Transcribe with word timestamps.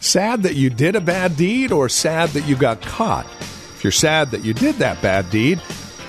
Sad 0.00 0.42
that 0.42 0.56
you 0.56 0.68
did 0.68 0.94
a 0.94 1.00
bad 1.00 1.36
deed 1.36 1.72
or 1.72 1.88
sad 1.88 2.28
that 2.30 2.46
you 2.46 2.54
got 2.54 2.82
caught? 2.82 3.26
If 3.40 3.82
you're 3.82 3.90
sad 3.90 4.30
that 4.30 4.44
you 4.44 4.52
did 4.52 4.76
that 4.76 5.00
bad 5.00 5.30
deed, 5.30 5.60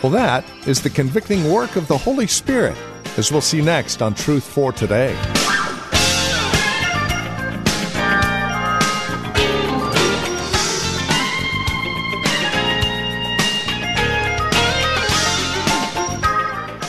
well, 0.04 0.12
that 0.12 0.44
is 0.68 0.82
the 0.82 0.90
convicting 0.90 1.50
work 1.50 1.78
of 1.78 1.88
the 1.88 1.98
Holy 1.98 2.28
Spirit, 2.28 2.78
as 3.16 3.31
we'll 3.31 3.40
see 3.40 3.62
next 3.62 4.02
on 4.02 4.14
Truth 4.14 4.44
for 4.44 4.73
Today. 4.73 5.16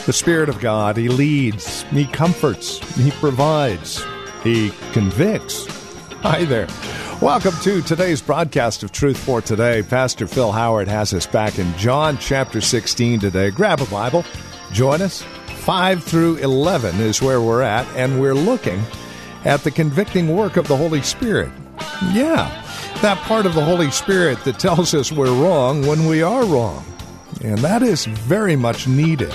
The 0.05 0.13
Spirit 0.13 0.49
of 0.49 0.59
God, 0.59 0.97
He 0.97 1.07
leads, 1.07 1.83
He 1.83 2.05
comforts, 2.05 2.79
He 2.95 3.11
provides, 3.11 4.03
He 4.43 4.71
convicts. 4.91 5.78
Hi 6.23 6.43
there. 6.43 6.67
Welcome 7.21 7.53
to 7.61 7.81
today's 7.81 8.21
broadcast 8.21 8.83
of 8.83 8.91
Truth 8.91 9.17
for 9.17 9.39
Today. 9.39 9.81
Pastor 9.81 10.27
Phil 10.27 10.51
Howard 10.51 10.89
has 10.89 11.13
us 11.13 11.25
back 11.25 11.57
in 11.57 11.73
John 11.77 12.17
chapter 12.17 12.59
16 12.59 13.21
today. 13.21 13.51
Grab 13.51 13.79
a 13.79 13.85
Bible, 13.85 14.25
join 14.73 15.01
us. 15.01 15.21
5 15.61 16.03
through 16.03 16.35
11 16.35 16.99
is 16.99 17.21
where 17.21 17.39
we're 17.39 17.61
at, 17.61 17.87
and 17.95 18.19
we're 18.19 18.33
looking 18.33 18.81
at 19.45 19.63
the 19.63 19.71
convicting 19.71 20.35
work 20.35 20.57
of 20.57 20.67
the 20.67 20.75
Holy 20.75 21.01
Spirit. 21.01 21.53
Yeah, 22.11 22.49
that 23.01 23.17
part 23.19 23.45
of 23.45 23.53
the 23.53 23.63
Holy 23.63 23.89
Spirit 23.89 24.43
that 24.43 24.59
tells 24.59 24.93
us 24.93 25.13
we're 25.13 25.41
wrong 25.41 25.87
when 25.87 26.05
we 26.05 26.21
are 26.21 26.43
wrong. 26.43 26.83
And 27.45 27.59
that 27.59 27.81
is 27.81 28.03
very 28.03 28.57
much 28.57 28.89
needed 28.89 29.33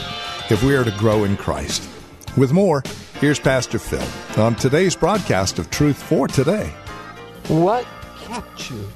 if 0.51 0.63
we 0.63 0.77
are 0.77 0.85
to 0.85 0.95
grow 0.99 1.25
in 1.25 1.39
Christ. 1.39 1.89
With 2.37 2.53
more, 2.53 2.83
here's 3.21 3.39
Pastor 3.39 3.79
Phil 3.79 4.07
on 4.37 4.55
today's 4.55 4.95
broadcast 4.95 5.59
of 5.59 5.71
Truth 5.71 6.03
for 6.03 6.29
Today. 6.29 6.71
What 7.49 7.87
kept 8.23 8.71
you 8.71 8.89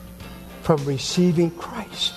from 0.62 0.84
receiving 0.84 1.50
Christ? 1.50 2.14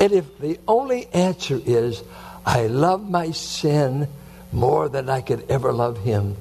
And 0.00 0.12
if 0.12 0.38
the 0.38 0.58
only 0.66 1.06
answer 1.12 1.60
is, 1.64 2.02
I 2.44 2.66
love 2.66 3.08
my 3.08 3.30
sin 3.30 4.08
more 4.52 4.88
than 4.88 5.08
I 5.08 5.20
could 5.20 5.48
ever 5.50 5.72
love 5.72 5.98
Him, 5.98 6.36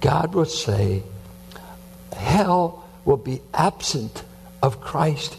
God 0.00 0.34
will 0.34 0.44
say, 0.44 1.02
hell 2.14 2.84
will 3.04 3.16
be 3.16 3.40
absent 3.52 4.22
of 4.62 4.80
Christ. 4.80 5.36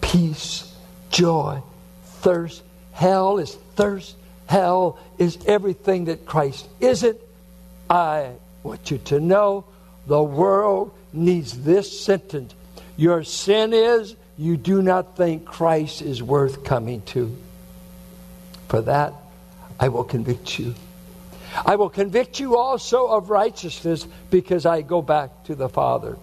Peace, 0.00 0.74
joy, 1.10 1.62
thirst. 2.04 2.62
Hell 2.92 3.38
is 3.38 3.54
thirst. 3.76 4.16
Hell 4.46 4.98
is 5.18 5.38
everything 5.46 6.06
that 6.06 6.26
Christ 6.26 6.68
isn't. 6.80 7.18
I 7.88 8.32
want 8.62 8.90
you 8.90 8.98
to 8.98 9.20
know 9.20 9.64
the 10.06 10.22
world 10.22 10.92
needs 11.12 11.62
this 11.64 12.00
sentence. 12.00 12.54
Your 12.96 13.24
sin 13.24 13.72
is 13.72 14.16
you 14.38 14.56
do 14.56 14.82
not 14.82 15.16
think 15.16 15.44
Christ 15.44 16.02
is 16.02 16.22
worth 16.22 16.64
coming 16.64 17.02
to. 17.02 17.36
For 18.68 18.80
that, 18.82 19.14
I 19.78 19.88
will 19.88 20.04
convict 20.04 20.58
you. 20.58 20.74
I 21.66 21.76
will 21.76 21.90
convict 21.90 22.40
you 22.40 22.56
also 22.56 23.06
of 23.06 23.28
righteousness 23.28 24.06
because 24.30 24.64
I 24.64 24.82
go 24.82 25.02
back 25.02 25.44
to 25.44 25.54
the 25.54 25.68
Father. 25.68 26.16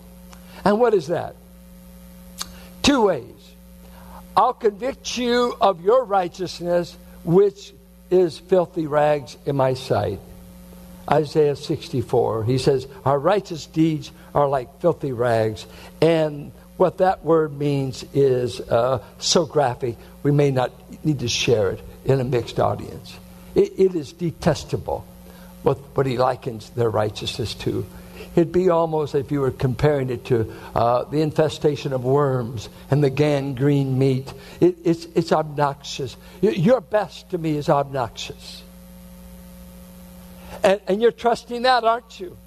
And 0.66 0.80
what 0.80 0.94
is 0.94 1.08
that? 1.08 1.36
Two 2.82 3.04
ways. 3.04 3.26
I'll 4.36 4.54
convict 4.54 5.18
you 5.18 5.56
of 5.62 5.82
your 5.82 6.04
righteousness, 6.06 6.98
which 7.24 7.74
is 8.10 8.40
filthy 8.40 8.88
rags 8.88 9.38
in 9.46 9.56
my 9.56 9.76
sight. 9.76 10.20
Isaiah 11.10 11.56
64. 11.56 12.44
He 12.46 12.58
says, 12.58 12.88
Our 13.06 13.20
righteous 13.20 13.66
deeds 13.66 14.12
are 14.34 14.48
like 14.48 14.80
filthy 14.82 15.12
rags. 15.12 15.66
And 16.02 16.52
what 16.78 17.00
that 17.00 17.26
word 17.26 17.58
means 17.58 18.06
is 18.14 18.62
uh, 18.62 19.04
so 19.18 19.46
graphic, 19.46 19.98
we 20.24 20.32
may 20.32 20.52
not 20.52 20.72
need 21.04 21.20
to 21.20 21.28
share 21.28 21.72
it 21.72 21.82
in 22.06 22.20
a 22.20 22.24
mixed 22.24 22.60
audience. 22.60 23.18
it, 23.56 23.74
it 23.78 23.96
is 23.96 24.14
detestable 24.14 25.06
what, 25.64 25.78
what 25.96 26.06
he 26.06 26.18
likens 26.18 26.70
their 26.72 26.90
righteousness 26.90 27.54
to. 27.56 27.86
It'd 28.36 28.52
be 28.52 28.70
almost 28.70 29.16
if 29.16 29.32
you 29.32 29.42
were 29.42 29.52
comparing 29.52 30.10
it 30.10 30.26
to 30.26 30.54
uh, 30.76 31.04
the 31.06 31.22
infestation 31.22 31.94
of 31.94 32.04
worms 32.04 32.70
and 32.92 33.04
the 33.04 33.10
gangrene 33.10 33.98
meat. 33.98 34.32
It, 34.60 34.78
it's, 34.84 35.06
it's 35.16 35.32
obnoxious. 35.32 36.16
Your 36.42 36.80
best 36.80 37.32
to 37.32 37.38
me 37.38 37.58
is 37.58 37.70
obnoxious. 37.70 38.64
And, 40.64 40.82
and 40.88 41.02
you're 41.02 41.12
trusting 41.12 41.62
that, 41.64 41.84
aren't 41.84 42.20
you? 42.20 42.38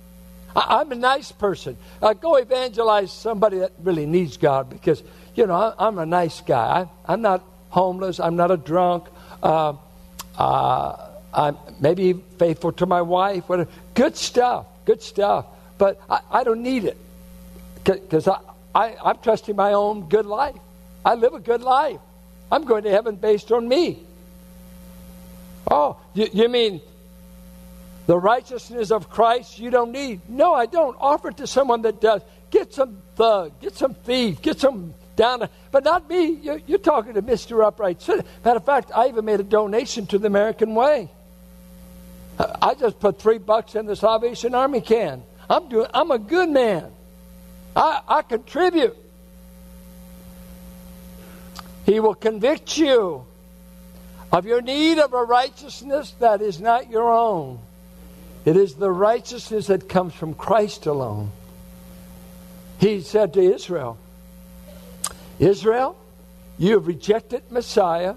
I, 0.55 0.83
am 0.83 0.93
a 0.93 0.97
nice 0.97 1.33
person. 1.33 1.77
Uh, 2.01 2.13
go 2.13 2.37
evangelize 2.37 3.13
somebody 3.13 3.59
that 3.59 3.73
really 3.83 4.07
needs 4.07 4.37
God 4.37 4.69
because, 4.69 5.03
you 5.35 5.47
know, 5.47 5.55
I, 5.55 5.89
am 5.89 5.99
a 5.99 6.07
nice 6.07 6.41
guy. 6.43 6.89
I, 7.07 7.13
am 7.13 7.23
not 7.23 7.43
homeless. 7.71 8.21
I'm 8.21 8.37
not 8.37 8.51
a 8.51 8.57
drunk. 8.57 9.05
Uh, 9.43 9.75
uh, 10.37 11.09
I'm 11.33 11.57
maybe 11.81 12.13
faithful 12.39 12.73
to 12.73 12.87
my 12.87 13.01
wife. 13.01 13.49
Whatever. 13.49 13.71
Good 13.95 14.17
stuff. 14.17 14.67
Good 14.85 15.03
stuff 15.03 15.47
but 15.83 16.01
I, 16.09 16.21
I 16.31 16.45
don't 16.45 16.63
need 16.63 16.85
it 16.85 16.97
because 17.83 18.29
I, 18.29 18.39
I, 18.73 18.97
I'm 19.05 19.19
trusting 19.19 19.57
my 19.57 19.73
own 19.73 20.09
good 20.09 20.27
life. 20.27 20.55
I 21.05 21.17
live 21.17 21.35
a 21.35 21.41
good 21.41 21.61
life. 21.61 21.99
I'm 22.53 22.65
going 22.67 22.85
to 22.85 22.91
heaven 22.91 23.17
based 23.17 23.51
on 23.51 23.67
me. 23.67 23.99
Oh, 25.69 25.97
you, 26.15 26.29
you 26.33 26.49
mean 26.49 26.81
the 28.07 28.19
righteousness 28.19 28.91
of 28.91 29.09
Christ 29.09 29.59
you 29.59 29.71
don't 29.71 29.93
need? 29.93 30.29
No, 30.29 30.55
I 30.55 30.67
don't. 30.67 30.97
Offer 31.01 31.29
it 31.29 31.37
to 31.39 31.47
someone 31.47 31.83
that 31.83 32.01
does. 32.01 32.23
Get 32.51 32.75
some 32.75 32.99
thug, 33.17 33.61
get 33.61 33.75
some 33.75 33.95
thief, 33.95 34.43
get 34.43 34.59
some 34.61 34.95
down, 35.17 35.49
but 35.71 35.85
not 35.85 36.09
me. 36.09 36.33
You're, 36.43 36.61
you're 36.67 36.79
talking 36.79 37.15
to 37.15 37.23
Mr. 37.23 37.65
Upright. 37.65 38.07
Matter 38.09 38.57
of 38.57 38.65
fact, 38.65 38.91
I 38.95 39.09
even 39.09 39.25
made 39.25 39.41
a 39.41 39.45
donation 39.45 40.07
to 40.09 40.19
the 40.19 40.27
American 40.27 40.75
Way. 40.75 41.11
I 42.39 42.75
just 42.75 42.99
put 42.99 43.21
three 43.21 43.39
bucks 43.39 43.75
in 43.75 43.87
the 43.87 43.97
Salvation 43.97 44.55
Army 44.55 44.81
can. 44.81 45.23
I'm 45.49 45.69
doing 45.69 45.87
I'm 45.93 46.11
a 46.11 46.19
good 46.19 46.49
man. 46.49 46.91
I, 47.77 48.01
I 48.07 48.23
contribute. 48.23 48.97
He 51.85 52.01
will 52.01 52.15
convict 52.15 52.77
you 52.77 53.25
of 54.31 54.47
your 54.47 54.63
need 54.63 54.99
of 54.99 55.13
a 55.13 55.23
righteousness 55.23 56.15
that 56.21 56.41
is 56.41 56.61
not 56.61 56.91
your 56.91 57.11
own. 57.11 57.59
It 58.45 58.57
is 58.57 58.75
the 58.75 58.91
righteousness 58.91 59.69
that 59.69 59.89
comes 59.89 60.15
from 60.15 60.35
Christ 60.35 60.87
alone. 60.87 61.31
He 62.79 63.01
said 63.01 63.33
to 63.35 63.41
Israel, 63.41 63.99
Israel, 65.39 65.97
you 66.59 66.75
have 66.75 66.87
rejected 66.87 67.43
Messiah 67.51 68.15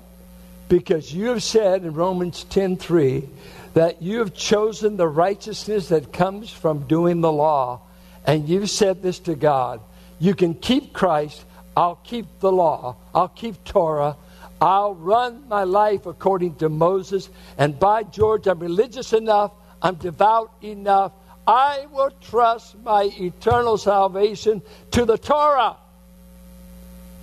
because 0.68 1.14
you 1.14 1.30
have 1.30 1.44
said 1.44 1.84
in 1.84 1.94
Romans 1.94 2.46
10:3 2.50 3.30
that 3.76 4.02
you 4.02 4.20
have 4.20 4.34
chosen 4.34 4.98
the 4.98 5.08
righteousness 5.08 5.90
that 5.90 6.12
comes 6.12 6.50
from 6.50 6.88
doing 6.88 7.22
the 7.22 7.32
law, 7.32 7.82
and 8.26 8.50
you've 8.50 8.70
said 8.70 9.04
this 9.04 9.20
to 9.20 9.36
God. 9.36 9.80
You 10.18 10.34
can 10.34 10.54
keep 10.56 10.94
Christ, 10.94 11.44
I'll 11.78 12.00
keep 12.04 12.26
the 12.40 12.52
law, 12.52 12.96
I'll 13.14 13.28
keep 13.28 13.64
Torah, 13.64 14.16
I'll 14.62 14.96
run 14.96 15.44
my 15.48 15.66
life 15.66 16.06
according 16.06 16.56
to 16.56 16.70
Moses, 16.70 17.30
and 17.58 17.78
by 17.78 18.04
George, 18.04 18.48
I'm 18.48 18.60
religious 18.60 19.14
enough, 19.14 19.52
I'm 19.82 19.96
devout 19.96 20.52
enough. 20.62 21.12
I 21.48 21.86
will 21.92 22.12
trust 22.22 22.76
my 22.84 23.10
eternal 23.20 23.78
salvation 23.78 24.62
to 24.92 25.06
the 25.06 25.18
Torah. 25.18 25.78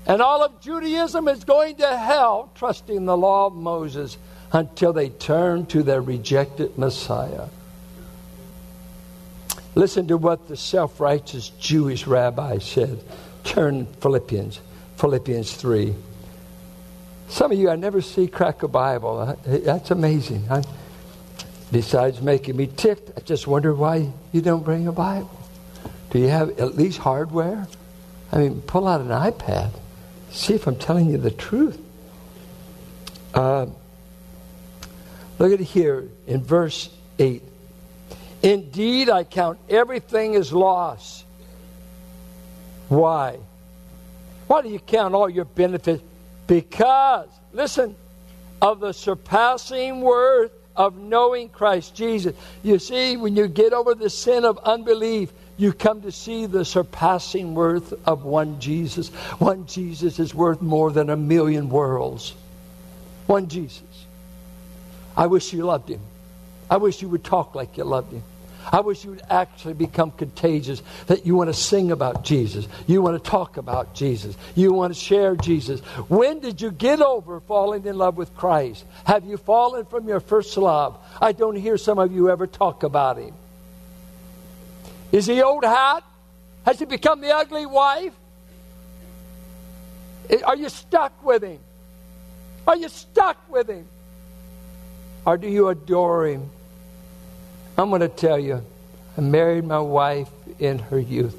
And 0.07 0.21
all 0.21 0.43
of 0.43 0.61
Judaism 0.61 1.29
is 1.29 1.45
going 1.45 1.77
to 1.77 1.97
hell 1.97 2.51
trusting 2.55 3.05
the 3.05 3.17
law 3.17 3.47
of 3.47 3.55
Moses 3.55 4.19
until 4.53 4.93
they 4.93 5.09
turn 5.09 5.67
to 5.67 5.83
their 5.83 6.03
rejected 6.03 6.77
Messiah. 6.77 7.49
Listen 9.75 10.07
to 10.09 10.17
what 10.17 10.49
the 10.49 10.57
self 10.57 11.01
righteous 11.01 11.49
Jewish 11.51 12.07
rabbi 12.07 12.59
said. 12.59 13.03
Turn 13.45 13.87
Philippians, 14.01 14.61
Philippians 14.97 15.55
3. 15.55 15.95
Some 17.29 17.53
of 17.53 17.59
you, 17.59 17.71
I 17.71 17.77
never 17.77 18.03
see 18.03 18.27
crack 18.29 18.63
a 18.63 18.69
Bible. 18.69 19.37
That's 19.47 19.91
amazing. 19.91 20.45
I, 20.51 20.63
besides 21.73 22.21
making 22.21 22.57
me 22.57 22.67
ticked, 22.69 23.11
I 23.17 23.23
just 23.23 23.47
wonder 23.47 23.75
why 23.75 24.13
you 24.31 24.43
don't 24.43 24.63
bring 24.63 24.87
a 24.87 24.93
Bible. 24.93 25.31
Do 26.11 26.19
you 26.19 26.29
have 26.29 26.61
at 26.61 26.77
least 26.77 26.99
hardware? 26.99 27.67
I 28.31 28.39
mean, 28.39 28.61
pull 28.61 28.87
out 28.87 29.01
an 29.01 29.09
iPad. 29.09 29.71
See 30.31 30.55
if 30.55 30.67
I'm 30.67 30.77
telling 30.77 31.11
you 31.11 31.17
the 31.17 31.31
truth. 31.31 31.81
Uh, 33.35 33.67
look 35.39 35.53
at 35.53 35.61
here 35.61 36.09
in 36.27 36.45
verse 36.45 36.91
8. 37.19 37.43
Indeed, 38.43 39.09
I 39.09 39.25
count 39.25 39.59
everything 39.69 40.35
as 40.35 40.53
loss. 40.53 41.25
Why? 42.89 43.39
Why 44.47 44.61
do 44.61 44.69
you 44.69 44.79
count 44.79 45.15
all 45.15 45.31
your 45.31 45.47
benefits? 45.47 46.03
Because, 46.47 47.29
listen, 47.55 47.97
of 48.61 48.81
the 48.81 48.93
surpassing 48.93 50.03
worth 50.03 50.53
of 50.77 50.97
knowing 50.97 51.49
Christ 51.49 51.95
Jesus. 51.95 52.35
You 52.63 52.79
see, 52.79 53.17
when 53.17 53.37
you 53.37 53.49
get 53.49 53.73
over 53.73 53.95
the 53.95 54.11
sin 54.11 54.45
of 54.45 54.59
unbelief, 54.59 55.33
you 55.57 55.73
come 55.73 56.03
to 56.03 56.13
see 56.13 56.47
the 56.47 56.65
surpassing 56.65 57.55
worth 57.55 57.93
of 58.07 58.25
one 58.25 58.59
Jesus. 58.61 59.09
One 59.39 59.67
Jesus 59.67 60.19
is 60.19 60.35
worth 60.35 60.63
more 60.63 60.91
than 60.91 61.11
a 61.11 61.17
million 61.17 61.69
worlds. 61.69 62.35
One 63.27 63.49
Jesus. 63.49 63.83
I 65.17 65.27
wish 65.27 65.53
you 65.53 65.65
loved 65.65 65.89
him. 65.89 66.01
I 66.71 66.79
wish 66.79 67.03
you 67.03 67.09
would 67.11 67.23
talk 67.23 67.55
like 67.55 67.77
you 67.77 67.85
loved 67.85 68.13
him. 68.13 68.23
I 68.71 68.81
wish 68.81 69.05
you 69.05 69.11
would 69.11 69.23
actually 69.29 69.75
become 69.75 70.11
contagious, 70.13 70.83
that 71.07 71.27
you 71.27 71.35
want 71.35 71.49
to 71.49 71.55
sing 71.55 71.91
about 71.91 72.25
Jesus. 72.25 72.69
You 72.87 73.03
want 73.03 73.23
to 73.23 73.31
talk 73.31 73.57
about 73.57 73.95
Jesus. 73.95 74.37
You 74.55 74.73
want 74.73 74.95
to 74.95 74.99
share 74.99 75.35
Jesus. 75.35 75.81
When 76.09 76.41
did 76.41 76.61
you 76.61 76.71
get 76.71 77.01
over 77.01 77.41
falling 77.41 77.87
in 77.87 77.99
love 77.99 78.17
with 78.17 78.35
Christ? 78.37 78.85
Have 79.05 79.25
you 79.25 79.37
fallen 79.37 79.87
from 79.87 80.07
your 80.07 80.21
first 80.21 80.57
love? 80.57 80.99
I 81.21 81.33
don't 81.33 81.57
hear 81.57 81.77
some 81.77 81.99
of 81.99 82.13
you 82.13 82.31
ever 82.31 82.47
talk 82.47 82.83
about 82.83 83.19
him. 83.19 83.35
Is 85.11 85.27
he 85.27 85.43
old 85.43 85.65
hat? 85.65 86.05
Has 86.65 86.79
he 86.79 86.85
become 86.85 87.21
the 87.21 87.35
ugly 87.35 87.67
wife? 87.67 88.15
Are 90.45 90.57
you 90.57 90.69
stuck 90.69 91.25
with 91.25 91.43
him? 91.43 91.59
Are 92.67 92.77
you 92.77 92.89
stuck 92.89 93.37
with 93.51 93.69
him? 93.69 93.87
Or 95.27 95.37
do 95.37 95.49
you 95.49 95.69
adore 95.69 96.27
him? 96.27 96.51
I'm 97.77 97.89
going 97.89 98.01
to 98.01 98.09
tell 98.09 98.39
you, 98.39 98.63
I 99.17 99.21
married 99.21 99.65
my 99.65 99.79
wife 99.79 100.31
in 100.59 100.79
her 100.79 100.99
youth. 100.99 101.39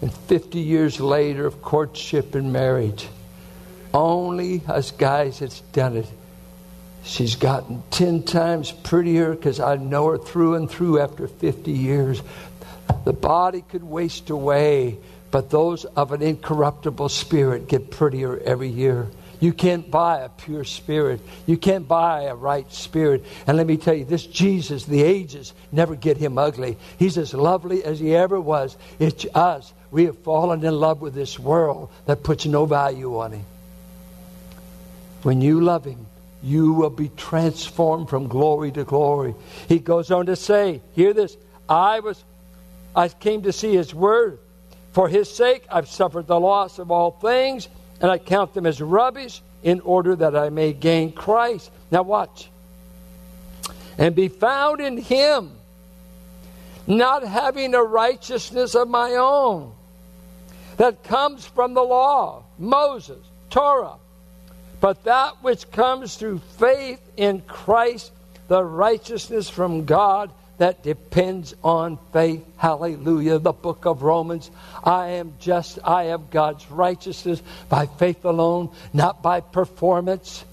And 0.00 0.12
50 0.12 0.58
years 0.60 1.00
later 1.00 1.46
of 1.46 1.60
courtship 1.60 2.34
and 2.34 2.52
marriage, 2.52 3.08
only 3.92 4.62
us 4.68 4.90
guys 4.90 5.40
that's 5.40 5.60
done 5.72 5.96
it. 5.96 6.06
She's 7.04 7.36
gotten 7.36 7.82
10 7.90 8.24
times 8.24 8.70
prettier 8.70 9.34
because 9.34 9.60
I 9.60 9.76
know 9.76 10.08
her 10.08 10.18
through 10.18 10.54
and 10.54 10.70
through 10.70 11.00
after 11.00 11.26
50 11.26 11.72
years. 11.72 12.22
The 13.04 13.12
body 13.12 13.64
could 13.68 13.82
waste 13.82 14.30
away, 14.30 14.98
but 15.30 15.50
those 15.50 15.84
of 15.84 16.12
an 16.12 16.22
incorruptible 16.22 17.08
spirit 17.08 17.66
get 17.66 17.90
prettier 17.90 18.38
every 18.38 18.68
year. 18.68 19.08
You 19.40 19.52
can't 19.52 19.90
buy 19.90 20.20
a 20.20 20.28
pure 20.28 20.64
spirit. 20.64 21.20
You 21.46 21.56
can't 21.56 21.86
buy 21.86 22.24
a 22.24 22.34
right 22.34 22.70
spirit. 22.72 23.24
And 23.46 23.56
let 23.56 23.66
me 23.66 23.76
tell 23.76 23.94
you, 23.94 24.04
this 24.04 24.26
Jesus, 24.26 24.84
the 24.84 25.02
ages 25.02 25.52
never 25.70 25.94
get 25.94 26.16
him 26.16 26.38
ugly. 26.38 26.76
He's 26.98 27.16
as 27.16 27.34
lovely 27.34 27.84
as 27.84 28.00
he 28.00 28.14
ever 28.14 28.40
was. 28.40 28.76
It's 28.98 29.26
us. 29.34 29.72
We 29.90 30.06
have 30.06 30.18
fallen 30.18 30.64
in 30.64 30.74
love 30.74 31.00
with 31.00 31.14
this 31.14 31.38
world 31.38 31.90
that 32.06 32.22
puts 32.22 32.46
no 32.46 32.66
value 32.66 33.18
on 33.18 33.32
him. 33.32 33.44
When 35.22 35.40
you 35.40 35.60
love 35.60 35.84
him, 35.84 36.06
you 36.42 36.72
will 36.72 36.90
be 36.90 37.10
transformed 37.16 38.08
from 38.08 38.28
glory 38.28 38.70
to 38.72 38.84
glory. 38.84 39.34
He 39.68 39.78
goes 39.78 40.10
on 40.10 40.26
to 40.26 40.36
say, 40.36 40.80
hear 40.94 41.12
this, 41.12 41.36
I 41.68 42.00
was 42.00 42.22
I 42.94 43.08
came 43.08 43.42
to 43.42 43.52
see 43.52 43.74
his 43.74 43.94
word. 43.94 44.38
For 44.92 45.08
his 45.08 45.32
sake 45.32 45.64
I've 45.70 45.88
suffered 45.88 46.26
the 46.26 46.40
loss 46.40 46.78
of 46.78 46.90
all 46.90 47.12
things 47.12 47.68
and 48.00 48.10
I 48.10 48.18
count 48.18 48.54
them 48.54 48.66
as 48.66 48.80
rubbish 48.80 49.42
in 49.62 49.80
order 49.80 50.14
that 50.16 50.36
I 50.36 50.50
may 50.50 50.72
gain 50.72 51.12
Christ. 51.12 51.70
Now, 51.90 52.02
watch. 52.02 52.48
And 53.96 54.14
be 54.14 54.28
found 54.28 54.80
in 54.80 54.98
Him, 54.98 55.50
not 56.86 57.24
having 57.24 57.74
a 57.74 57.82
righteousness 57.82 58.74
of 58.74 58.88
my 58.88 59.12
own 59.12 59.72
that 60.76 61.02
comes 61.02 61.44
from 61.44 61.74
the 61.74 61.82
law, 61.82 62.44
Moses, 62.58 63.18
Torah, 63.50 63.96
but 64.80 65.04
that 65.04 65.42
which 65.42 65.70
comes 65.72 66.16
through 66.16 66.38
faith 66.58 67.00
in 67.16 67.40
Christ, 67.42 68.12
the 68.46 68.62
righteousness 68.62 69.50
from 69.50 69.84
God 69.84 70.30
that 70.58 70.82
depends 70.82 71.54
on 71.62 71.98
faith. 72.12 72.44
Hallelujah. 72.56 73.38
The 73.38 73.52
book 73.52 73.86
of 73.86 74.02
Romans. 74.02 74.50
I 74.82 75.10
am 75.12 75.34
just, 75.38 75.78
I 75.84 76.04
have 76.04 76.30
God's 76.30 76.68
righteousness 76.70 77.40
by 77.68 77.86
faith 77.86 78.24
alone, 78.24 78.70
not 78.92 79.22
by 79.22 79.40
performance. 79.40 80.44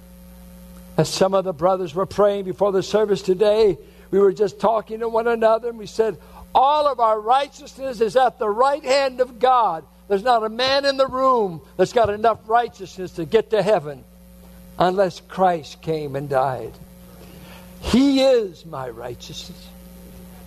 As 0.97 1.09
some 1.09 1.33
of 1.33 1.43
the 1.43 1.53
brothers 1.53 1.93
were 1.93 2.05
praying 2.05 2.45
before 2.45 2.71
the 2.71 2.83
service 2.83 3.21
today, 3.21 3.77
we 4.11 4.19
were 4.19 4.31
just 4.31 4.59
talking 4.59 4.99
to 4.99 5.09
one 5.09 5.27
another 5.27 5.69
and 5.69 5.77
we 5.77 5.87
said, 5.87 6.17
All 6.53 6.87
of 6.87 6.99
our 6.99 7.19
righteousness 7.19 7.99
is 7.99 8.15
at 8.15 8.39
the 8.39 8.49
right 8.49 8.83
hand 8.83 9.19
of 9.19 9.39
God. 9.39 9.83
There's 10.07 10.23
not 10.23 10.45
a 10.45 10.49
man 10.49 10.85
in 10.85 10.97
the 10.97 11.07
room 11.07 11.61
that's 11.77 11.93
got 11.93 12.11
enough 12.11 12.39
righteousness 12.47 13.13
to 13.13 13.25
get 13.25 13.49
to 13.49 13.63
heaven 13.63 14.03
unless 14.77 15.19
Christ 15.19 15.81
came 15.81 16.15
and 16.15 16.29
died. 16.29 16.73
He 17.81 18.21
is 18.21 18.65
my 18.65 18.87
righteousness. 18.89 19.69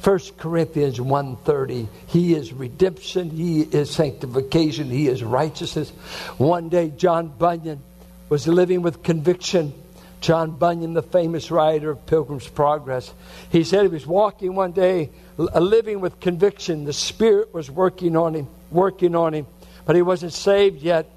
1 0.03 0.19
Corinthians 0.37 0.99
1:30 1.00 1.89
He 2.06 2.35
is 2.35 2.53
redemption, 2.53 3.31
he 3.31 3.62
is 3.62 3.91
sanctification, 3.91 4.91
he 4.91 5.09
is 5.09 5.25
righteousness. 5.25 5.91
One 6.39 6.69
day 6.69 6.93
John 6.97 7.29
Bunyan 7.29 7.83
was 8.29 8.47
living 8.47 8.83
with 8.83 9.03
conviction. 9.03 9.73
John 10.21 10.53
Bunyan, 10.53 10.95
the 10.95 11.03
famous 11.03 11.50
writer 11.50 11.91
of 11.91 12.06
Pilgrim's 12.06 12.49
Progress, 12.49 13.12
he 13.50 13.62
said 13.65 13.83
he 13.83 13.89
was 13.89 14.06
walking 14.06 14.55
one 14.55 14.73
day 14.73 15.11
uh, 15.39 15.61
living 15.61 16.00
with 16.00 16.19
conviction. 16.21 16.85
The 16.85 16.93
Spirit 16.93 17.55
was 17.55 17.71
working 17.71 18.17
on 18.17 18.35
him, 18.35 18.49
working 18.71 19.15
on 19.15 19.33
him, 19.33 19.47
but 19.85 19.95
he 19.95 20.03
wasn't 20.03 20.33
saved 20.33 20.83
yet. 20.83 21.09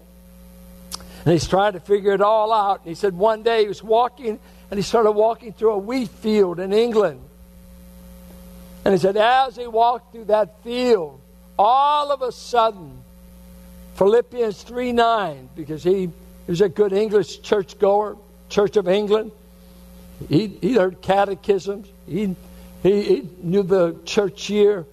And 1.26 1.34
he's 1.34 1.48
trying 1.48 1.74
to 1.74 1.80
figure 1.80 2.14
it 2.14 2.22
all 2.22 2.52
out. 2.52 2.82
And 2.82 2.90
he 2.90 2.96
said 2.96 3.16
one 3.16 3.44
day 3.44 3.62
he 3.62 3.68
was 3.68 3.84
walking 3.84 4.40
and 4.70 4.78
he 4.78 4.82
started 4.84 5.12
walking 5.12 5.54
through 5.54 5.72
a 5.72 5.78
wheat 5.78 6.10
field 6.10 6.60
in 6.60 6.74
England. 6.74 7.22
And 8.84 8.94
he 8.94 9.00
said, 9.00 9.18
as 9.18 9.56
he 9.56 9.68
walked 9.68 10.12
through 10.12 10.26
that 10.26 10.64
field, 10.64 11.20
all 11.58 12.12
of 12.12 12.22
a 12.22 12.32
sudden, 12.32 13.04
Philippians 13.96 14.64
3 14.64 14.92
9, 14.94 15.50
because 15.56 15.84
he, 15.84 16.10
was 16.48 16.62
a 16.62 16.70
good 16.70 16.92
English 16.92 17.42
church 17.42 17.78
goer, 17.80 18.18
Church 18.50 18.76
of 18.76 18.88
England. 18.88 19.32
He, 20.28 20.48
he 20.48 20.74
heard 20.74 21.02
catechisms, 21.02 21.88
he, 22.06 22.36
he, 22.84 23.02
he 23.04 23.30
knew 23.42 23.64
the 23.64 23.96
church 24.06 24.50
year. 24.50 24.86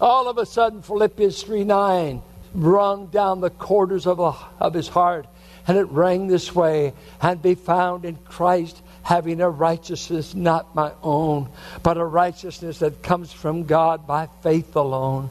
All 0.00 0.28
of 0.28 0.36
a 0.36 0.44
sudden, 0.44 0.82
Philippians 0.82 1.42
3 1.42 1.64
9 1.64 2.22
rung 2.54 3.06
down 3.06 3.40
the 3.40 3.50
quarters 3.50 4.06
of, 4.06 4.18
a, 4.18 4.34
of 4.60 4.74
his 4.74 4.88
heart. 4.88 5.26
And 5.68 5.76
it 5.76 5.84
rang 5.84 6.26
this 6.26 6.54
way 6.54 6.92
and 7.20 7.42
be 7.42 7.54
found 7.54 8.04
in 8.04 8.16
Christ 8.16 8.80
having 9.06 9.40
a 9.40 9.48
righteousness 9.48 10.34
not 10.34 10.74
my 10.74 10.90
own, 11.00 11.48
but 11.84 11.96
a 11.96 12.04
righteousness 12.04 12.80
that 12.80 13.04
comes 13.04 13.32
from 13.32 13.62
God 13.62 14.04
by 14.04 14.28
faith 14.42 14.74
alone. 14.74 15.30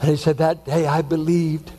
And 0.00 0.08
he 0.08 0.16
said, 0.16 0.38
That 0.38 0.64
day 0.64 0.86
I 0.86 1.02
believed. 1.02 1.70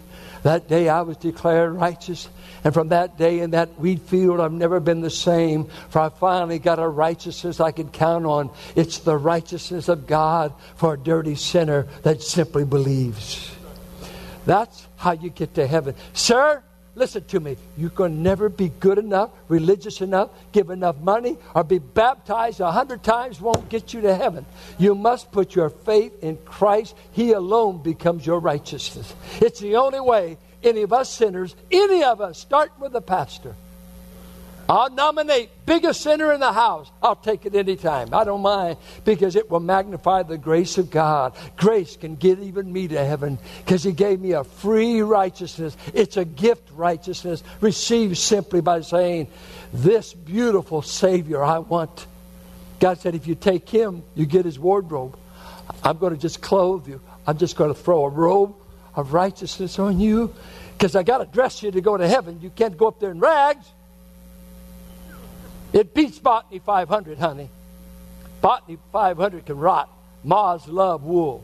That 0.44 0.70
day 0.70 0.88
I 0.88 1.02
was 1.02 1.18
declared 1.18 1.74
righteous. 1.74 2.30
And 2.64 2.72
from 2.72 2.90
that 2.90 3.18
day 3.18 3.40
in 3.40 3.50
that 3.52 3.80
wheat 3.80 4.02
field, 4.02 4.40
I've 4.40 4.52
never 4.52 4.80
been 4.80 5.02
the 5.02 5.10
same. 5.10 5.66
For 5.90 6.02
I 6.02 6.10
finally 6.10 6.60
got 6.60 6.78
a 6.78 6.88
righteousness 6.88 7.60
I 7.60 7.72
can 7.72 7.90
count 7.90 8.28
on. 8.28 8.52
It's 8.76 9.00
the 9.00 9.18
righteousness 9.18 9.90
of 9.90 10.06
God 10.06 10.54
for 10.76 10.94
a 10.94 10.98
dirty 11.00 11.34
sinner 11.34 11.88
that 12.04 12.22
simply 12.22 12.64
believes. 12.64 13.56
That's 14.46 14.86
how 14.98 15.14
you 15.14 15.32
get 15.32 15.56
to 15.56 15.66
heaven. 15.66 15.96
Sir, 16.14 16.62
Listen 16.98 17.24
to 17.26 17.40
me. 17.40 17.58
You 17.78 17.92
can 17.92 18.24
never 18.24 18.50
be 18.50 18.70
good 18.80 18.98
enough, 18.98 19.30
religious 19.50 20.02
enough, 20.02 20.32
give 20.52 20.72
enough 20.72 20.98
money, 20.98 21.38
or 21.54 21.64
be 21.64 21.78
baptized 21.78 22.60
a 22.60 22.72
hundred 22.72 23.04
times 23.04 23.40
won't 23.40 23.70
get 23.70 23.94
you 23.94 24.02
to 24.02 24.16
heaven. 24.16 24.48
You 24.80 24.96
must 24.96 25.32
put 25.32 25.54
your 25.54 25.70
faith 25.70 26.24
in 26.24 26.38
Christ. 26.38 26.96
He 27.12 27.34
alone 27.34 27.84
becomes 27.84 28.26
your 28.26 28.40
righteousness. 28.40 29.14
It's 29.40 29.60
the 29.60 29.76
only 29.76 30.00
way 30.00 30.40
any 30.64 30.82
of 30.82 30.92
us 30.92 31.14
sinners, 31.14 31.56
any 31.72 32.04
of 32.04 32.20
us, 32.20 32.40
start 32.40 32.72
with 32.80 32.94
the 32.94 33.02
pastor 33.02 33.54
I'll 34.70 34.90
nominate 34.90 35.50
biggest 35.66 36.02
sinner 36.02 36.34
in 36.34 36.42
the 36.42 36.52
house. 36.52 36.92
I'll 37.02 37.16
take 37.16 37.46
it 37.46 37.56
anytime. 37.56 38.14
I 38.14 38.26
don't 38.26 38.42
mind 38.42 38.78
because 39.06 39.38
it 39.38 39.50
will 39.50 39.62
magnify 39.62 40.24
the 40.24 40.38
grace 40.38 40.78
of 40.78 40.92
God. 40.92 41.36
Grace 41.56 41.96
can 41.96 42.16
get 42.16 42.40
even 42.40 42.72
me 42.72 42.90
to 42.90 43.04
heaven 43.04 43.40
because 43.60 43.84
He 43.84 43.94
gave 43.94 44.20
me 44.20 44.34
a 44.34 44.44
free 44.44 45.02
righteousness. 45.02 45.78
It's 45.94 46.18
a 46.18 46.26
gift 46.26 46.70
righteousness 46.74 47.44
received 47.62 48.18
simply 48.18 48.60
by 48.60 48.82
saying, 48.82 49.28
This 49.72 50.14
beautiful 50.14 50.82
Savior 50.82 51.44
I 51.44 51.60
want. 51.60 52.06
God 52.82 53.00
said, 53.00 53.16
If 53.16 53.26
you 53.26 53.36
take 53.36 53.70
Him, 53.70 54.04
you 54.16 54.26
get 54.26 54.44
His 54.44 54.60
wardrobe. 54.60 55.18
I'm 55.84 55.98
going 55.98 56.14
to 56.14 56.20
just 56.20 56.42
clothe 56.42 56.88
you. 56.88 57.02
I'm 57.26 57.38
just 57.38 57.56
going 57.56 57.74
to 57.74 57.80
throw 57.80 58.06
a 58.06 58.10
robe 58.10 58.56
of 58.96 59.14
righteousness 59.14 59.80
on 59.80 60.00
you 60.00 60.34
because 60.74 60.96
I 60.96 61.04
got 61.04 61.20
to 61.20 61.26
dress 61.26 61.64
you 61.64 61.72
to 61.72 61.82
go 61.82 61.96
to 61.96 62.08
heaven. 62.08 62.40
You 62.42 62.50
can't 62.50 62.76
go 62.76 62.88
up 62.88 63.00
there 63.00 63.12
in 63.12 63.20
rags. 63.20 63.66
It 65.74 65.94
beats 65.94 66.20
Botany 66.20 66.60
500, 66.60 67.18
honey. 67.18 67.50
Botany 68.42 68.78
500 68.92 69.46
can 69.46 69.58
rot. 69.58 69.90
Moths 70.24 70.68
love 70.68 71.04
wool. 71.04 71.44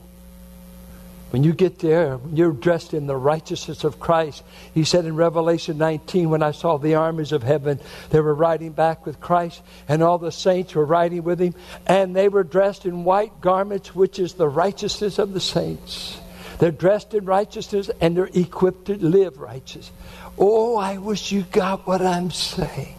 When 1.31 1.43
you 1.43 1.51
get 1.51 1.79
there, 1.79 2.17
when 2.17 2.35
you're 2.35 2.51
dressed 2.51 2.93
in 2.93 3.07
the 3.07 3.15
righteousness 3.15 3.83
of 3.83 3.99
Christ, 3.99 4.43
he 4.75 4.83
said 4.83 5.05
in 5.05 5.15
Revelation 5.15 5.79
19, 5.79 6.29
when 6.29 6.43
I 6.43 6.51
saw 6.51 6.77
the 6.77 6.93
armies 6.93 7.31
of 7.31 7.41
heaven, 7.41 7.79
they 8.11 8.19
were 8.19 8.35
riding 8.35 8.71
back 8.71 9.05
with 9.05 9.19
Christ, 9.19 9.63
and 9.87 10.03
all 10.03 10.19
the 10.19 10.31
saints 10.31 10.75
were 10.75 10.85
riding 10.85 11.23
with 11.23 11.39
him, 11.41 11.55
and 11.87 12.15
they 12.15 12.29
were 12.29 12.43
dressed 12.43 12.85
in 12.85 13.03
white 13.03 13.41
garments, 13.41 13.95
which 13.95 14.19
is 14.19 14.33
the 14.33 14.47
righteousness 14.47 15.17
of 15.17 15.33
the 15.33 15.39
saints. 15.39 16.19
They're 16.59 16.71
dressed 16.71 17.13
in 17.13 17.25
righteousness 17.25 17.89
and 17.99 18.15
they're 18.15 18.29
equipped 18.33 18.85
to 18.85 18.95
live 18.95 19.39
righteous. 19.39 19.91
Oh, 20.37 20.77
I 20.77 20.97
wish 20.97 21.31
you 21.31 21.43
got 21.51 21.85
what 21.87 22.01
I'm 22.01 22.31
saying. 22.31 22.95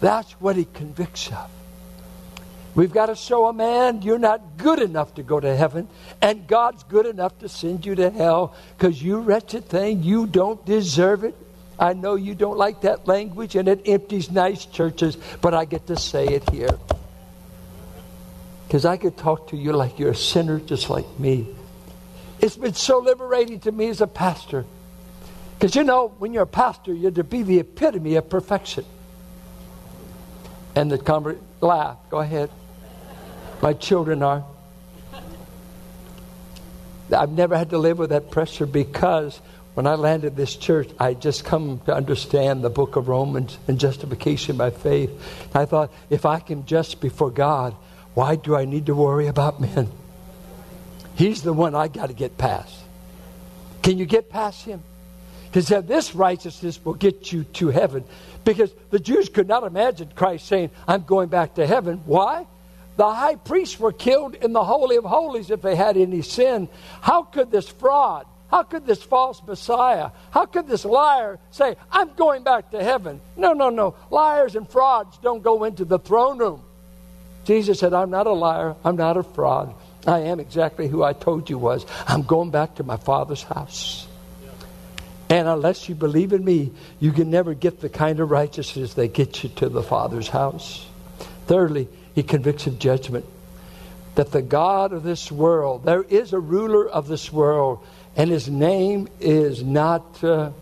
That's 0.00 0.32
what 0.32 0.56
he 0.56 0.66
convicts 0.66 1.30
of. 1.30 1.50
We've 2.74 2.92
got 2.92 3.06
to 3.06 3.14
show 3.14 3.46
a 3.46 3.52
man 3.52 4.02
you're 4.02 4.18
not 4.18 4.56
good 4.56 4.80
enough 4.80 5.14
to 5.14 5.22
go 5.22 5.38
to 5.38 5.56
heaven, 5.56 5.88
and 6.20 6.46
God's 6.46 6.82
good 6.84 7.06
enough 7.06 7.38
to 7.38 7.48
send 7.48 7.86
you 7.86 7.94
to 7.94 8.10
hell 8.10 8.54
because 8.76 9.00
you 9.00 9.20
wretched 9.20 9.66
thing, 9.66 10.02
you 10.02 10.26
don't 10.26 10.64
deserve 10.66 11.22
it. 11.22 11.36
I 11.78 11.92
know 11.92 12.16
you 12.16 12.34
don't 12.34 12.58
like 12.58 12.82
that 12.82 13.06
language, 13.06 13.54
and 13.54 13.68
it 13.68 13.82
empties 13.86 14.30
nice 14.30 14.64
churches, 14.66 15.16
but 15.40 15.54
I 15.54 15.64
get 15.64 15.86
to 15.86 15.96
say 15.96 16.26
it 16.26 16.48
here. 16.50 16.76
Because 18.66 18.84
I 18.84 18.96
could 18.96 19.16
talk 19.16 19.48
to 19.50 19.56
you 19.56 19.72
like 19.72 19.98
you're 19.98 20.10
a 20.10 20.16
sinner 20.16 20.58
just 20.58 20.90
like 20.90 21.06
me. 21.18 21.46
It's 22.40 22.56
been 22.56 22.74
so 22.74 22.98
liberating 22.98 23.60
to 23.60 23.72
me 23.72 23.88
as 23.88 24.00
a 24.00 24.06
pastor. 24.06 24.64
Because 25.56 25.76
you 25.76 25.84
know, 25.84 26.08
when 26.18 26.32
you're 26.32 26.42
a 26.42 26.46
pastor, 26.46 26.92
you're 26.92 27.12
to 27.12 27.24
be 27.24 27.42
the 27.42 27.60
epitome 27.60 28.16
of 28.16 28.28
perfection. 28.28 28.84
And 30.74 30.90
the 30.90 30.98
convert 30.98 31.40
laugh. 31.60 31.96
Go 32.10 32.18
ahead. 32.18 32.50
My 33.62 33.72
children 33.72 34.22
are. 34.22 34.44
I've 37.14 37.30
never 37.30 37.56
had 37.56 37.70
to 37.70 37.78
live 37.78 37.98
with 37.98 38.10
that 38.10 38.30
pressure 38.30 38.66
because 38.66 39.40
when 39.74 39.86
I 39.86 39.94
landed 39.94 40.36
this 40.36 40.56
church, 40.56 40.88
I 40.98 41.14
just 41.14 41.44
come 41.44 41.80
to 41.86 41.94
understand 41.94 42.62
the 42.62 42.70
book 42.70 42.96
of 42.96 43.08
Romans 43.08 43.58
and 43.68 43.78
justification 43.78 44.56
by 44.56 44.70
faith. 44.70 45.10
I 45.54 45.64
thought, 45.64 45.92
if 46.10 46.24
I 46.24 46.38
can 46.38 46.64
just 46.64 47.00
before 47.00 47.30
God, 47.30 47.74
why 48.14 48.36
do 48.36 48.54
I 48.54 48.64
need 48.64 48.86
to 48.86 48.94
worry 48.94 49.26
about 49.26 49.60
men? 49.60 49.90
He's 51.16 51.42
the 51.42 51.52
one 51.52 51.74
I 51.74 51.88
got 51.88 52.06
to 52.06 52.12
get 52.12 52.38
past. 52.38 52.74
Can 53.82 53.98
you 53.98 54.06
get 54.06 54.30
past 54.30 54.64
him? 54.64 54.82
Because 55.46 55.68
this 55.86 56.14
righteousness 56.14 56.82
will 56.84 56.94
get 56.94 57.32
you 57.32 57.44
to 57.44 57.68
heaven. 57.68 58.04
Because 58.44 58.72
the 58.90 58.98
Jews 58.98 59.28
could 59.28 59.48
not 59.48 59.64
imagine 59.64 60.10
Christ 60.14 60.46
saying, 60.46 60.70
I'm 60.86 61.02
going 61.02 61.28
back 61.28 61.54
to 61.54 61.66
heaven. 61.66 62.02
Why? 62.04 62.46
The 62.96 63.10
high 63.10 63.36
priests 63.36 63.78
were 63.80 63.92
killed 63.92 64.34
in 64.34 64.52
the 64.52 64.62
Holy 64.62 64.96
of 64.96 65.04
Holies 65.04 65.50
if 65.50 65.62
they 65.62 65.74
had 65.74 65.96
any 65.96 66.22
sin. 66.22 66.68
How 67.00 67.22
could 67.22 67.50
this 67.50 67.68
fraud, 67.68 68.26
how 68.50 68.62
could 68.62 68.86
this 68.86 69.02
false 69.02 69.42
Messiah, 69.44 70.10
how 70.30 70.46
could 70.46 70.68
this 70.68 70.84
liar 70.84 71.38
say, 71.50 71.76
I'm 71.90 72.12
going 72.14 72.44
back 72.44 72.70
to 72.70 72.82
heaven? 72.82 73.20
No, 73.36 73.52
no, 73.52 73.70
no. 73.70 73.96
Liars 74.10 74.54
and 74.54 74.68
frauds 74.68 75.18
don't 75.18 75.42
go 75.42 75.64
into 75.64 75.84
the 75.84 75.98
throne 75.98 76.38
room. 76.38 76.62
Jesus 77.44 77.80
said, 77.80 77.92
I'm 77.92 78.10
not 78.10 78.26
a 78.26 78.32
liar, 78.32 78.76
I'm 78.84 78.96
not 78.96 79.16
a 79.16 79.22
fraud. 79.22 79.74
I 80.06 80.20
am 80.20 80.38
exactly 80.38 80.86
who 80.86 81.02
I 81.02 81.14
told 81.14 81.50
you 81.50 81.58
was. 81.58 81.84
I'm 82.06 82.22
going 82.22 82.50
back 82.50 82.76
to 82.76 82.84
my 82.84 82.96
father's 82.96 83.42
house. 83.42 84.06
And 85.34 85.48
unless 85.48 85.88
you 85.88 85.96
believe 85.96 86.32
in 86.32 86.44
me, 86.44 86.70
you 87.00 87.10
can 87.10 87.28
never 87.28 87.54
get 87.54 87.80
the 87.80 87.88
kind 87.88 88.20
of 88.20 88.30
righteousness 88.30 88.94
that 88.94 89.14
gets 89.14 89.42
you 89.42 89.50
to 89.56 89.68
the 89.68 89.82
Father's 89.82 90.28
house. 90.28 90.86
Thirdly, 91.48 91.88
he 92.14 92.22
convicts 92.22 92.68
of 92.68 92.78
judgment. 92.78 93.24
That 94.14 94.30
the 94.30 94.42
God 94.42 94.92
of 94.92 95.02
this 95.02 95.32
world, 95.32 95.84
there 95.84 96.04
is 96.04 96.32
a 96.32 96.38
ruler 96.38 96.88
of 96.88 97.08
this 97.08 97.32
world, 97.32 97.84
and 98.14 98.30
his 98.30 98.48
name 98.48 99.08
is 99.18 99.64
not 99.64 100.22
uh, 100.22 100.52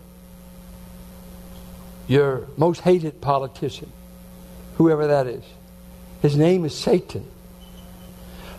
your 2.07 2.47
most 2.57 2.81
hated 2.81 3.21
politician, 3.21 3.91
whoever 4.77 5.05
that 5.05 5.27
is. 5.27 5.43
His 6.23 6.35
name 6.35 6.65
is 6.65 6.75
Satan. 6.75 7.27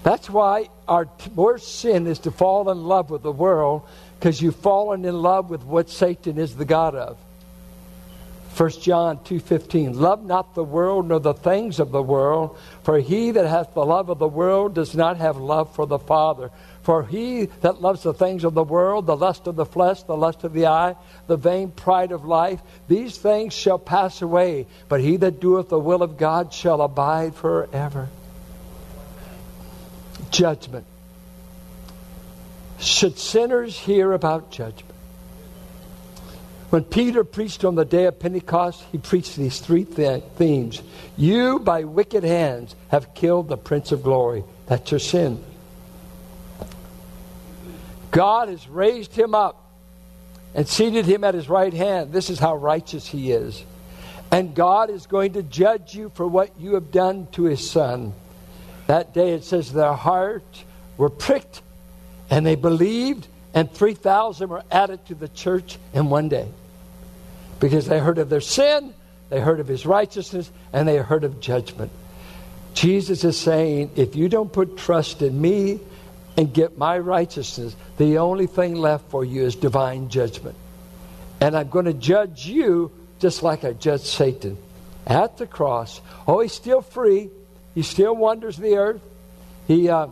That's 0.05 0.31
why 0.31 0.69
our 0.87 1.09
worst 1.35 1.81
sin 1.81 2.07
is 2.07 2.21
to 2.21 2.31
fall 2.31 2.71
in 2.71 2.85
love 2.85 3.11
with 3.11 3.25
the 3.25 3.33
world 3.33 3.83
because 4.25 4.41
you've 4.41 4.57
fallen 4.57 5.05
in 5.05 5.21
love 5.21 5.51
with 5.51 5.63
what 5.65 5.91
Satan 5.91 6.39
is 6.39 6.57
the 6.57 6.65
God 6.65 6.95
of. 6.95 7.19
1 8.57 8.71
John 8.81 9.19
2:15 9.19 10.01
Love 10.01 10.25
not 10.25 10.55
the 10.55 10.65
world 10.65 11.09
nor 11.09 11.21
the 11.21 11.35
things 11.35 11.79
of 11.79 11.91
the 11.91 12.03
world 12.03 12.57
for 12.85 12.99
he 13.01 13.33
that 13.33 13.47
hath 13.47 13.75
the 13.75 13.85
love 13.85 14.09
of 14.09 14.19
the 14.19 14.27
world 14.27 14.73
does 14.73 14.95
not 14.95 15.19
have 15.19 15.37
love 15.37 15.75
for 15.75 15.87
the 15.87 15.99
Father 15.99 16.51
for 16.81 17.03
he 17.03 17.51
that 17.61 17.83
loves 17.83 18.03
the 18.03 18.15
things 18.15 18.45
of 18.45 18.55
the 18.55 18.65
world 18.65 19.05
the 19.05 19.15
lust 19.15 19.47
of 19.47 19.57
the 19.57 19.67
flesh 19.67 20.03
the 20.05 20.17
lust 20.17 20.43
of 20.43 20.55
the 20.55 20.69
eye 20.69 20.97
the 21.27 21.37
vain 21.37 21.71
pride 21.71 22.11
of 22.11 22.25
life 22.25 22.63
these 22.89 23.19
things 23.19 23.53
shall 23.53 23.79
pass 23.79 24.23
away 24.23 24.67
but 24.89 25.03
he 25.03 25.19
that 25.19 25.39
doeth 25.39 25.69
the 25.69 25.79
will 25.79 26.03
of 26.03 26.17
God 26.17 26.51
shall 26.51 26.81
abide 26.81 27.35
forever 27.35 28.09
judgment. 30.31 30.87
Should 32.85 33.19
sinners 33.19 33.79
hear 33.79 34.13
about 34.13 34.51
judgment? 34.51 34.95
When 36.69 36.85
Peter 36.85 37.25
preached 37.25 37.65
on 37.65 37.77
the 37.77 37.85
day 37.87 38.05
of 38.05 38.19
Pentecost, 38.19 38.85
he 38.93 38.99
preached 38.99 39.37
these 39.37 39.59
three 39.61 39.85
th- 39.87 40.23
themes. 40.37 40.83
You, 41.17 41.61
by 41.61 41.85
wicked 41.85 42.25
hands, 42.25 42.75
have 42.89 43.15
killed 43.15 43.49
the 43.49 43.57
Prince 43.57 43.91
of 43.91 44.03
Glory. 44.03 44.45
That's 44.67 44.91
your 44.91 45.01
sin. 45.01 45.43
God 48.11 48.51
has 48.51 48.69
raised 48.69 49.15
him 49.15 49.35
up 49.35 49.65
and 50.55 50.69
seated 50.69 51.07
him 51.07 51.25
at 51.25 51.33
his 51.33 51.49
right 51.49 51.73
hand. 51.73 52.13
This 52.13 52.29
is 52.29 52.39
how 52.39 52.55
righteous 52.55 53.07
he 53.07 53.33
is. 53.33 53.65
And 54.31 54.55
God 54.55 54.91
is 54.91 55.07
going 55.07 55.33
to 55.35 55.43
judge 55.43 55.95
you 55.95 56.11
for 56.15 56.27
what 56.27 56.51
you 56.61 56.75
have 56.75 56.91
done 56.91 57.29
to 57.33 57.45
his 57.45 57.71
son. 57.71 58.13
That 58.89 59.15
day 59.15 59.33
it 59.33 59.45
says 59.45 59.73
their 59.73 59.95
hearts 59.95 60.65
were 60.99 61.09
pricked 61.09 61.63
and 62.31 62.45
they 62.45 62.55
believed, 62.55 63.27
and 63.53 63.71
3,000 63.71 64.49
were 64.49 64.63
added 64.71 65.05
to 65.07 65.15
the 65.15 65.29
church 65.29 65.79
in 65.93 66.11
one 66.11 66.29
day. 66.29 66.49
Because 67.61 67.87
they 67.87 67.99
heard 67.99 68.19
of 68.19 68.29
their 68.29 68.41
sin, 68.41 68.95
they 69.31 69.41
heard 69.41 69.61
of 69.61 69.69
his 69.69 69.87
righteousness, 69.87 70.51
and 70.73 70.87
they 70.87 70.97
heard 70.97 71.25
of 71.25 71.41
judgment. 71.41 71.91
Jesus 72.75 73.25
is 73.25 73.39
saying, 73.39 73.93
if 73.97 74.17
you 74.17 74.29
don't 74.29 74.53
put 74.53 74.77
trust 74.77 75.23
in 75.23 75.41
me 75.41 75.81
and 76.37 76.53
get 76.53 76.77
my 76.77 76.99
righteousness, 76.99 77.77
the 77.97 78.19
only 78.19 78.47
thing 78.47 78.75
left 78.75 79.11
for 79.11 79.25
you 79.25 79.45
is 79.45 79.55
divine 79.55 80.09
judgment. 80.09 80.57
And 81.41 81.57
I'm 81.57 81.69
going 81.69 81.85
to 81.85 81.95
judge 81.95 82.47
you 82.47 82.91
just 83.21 83.43
like 83.43 83.65
I 83.65 83.73
judged 83.73 84.07
Satan 84.07 84.59
at 85.07 85.39
the 85.39 85.47
cross. 85.47 86.01
Oh, 86.27 86.41
he's 86.41 86.53
still 86.53 86.83
free. 86.83 87.31
He 87.75 87.83
still 87.83 88.15
wanders 88.15 88.57
the 88.57 88.77
earth. 88.77 89.03
He 89.67 89.89
uh, 89.89 90.09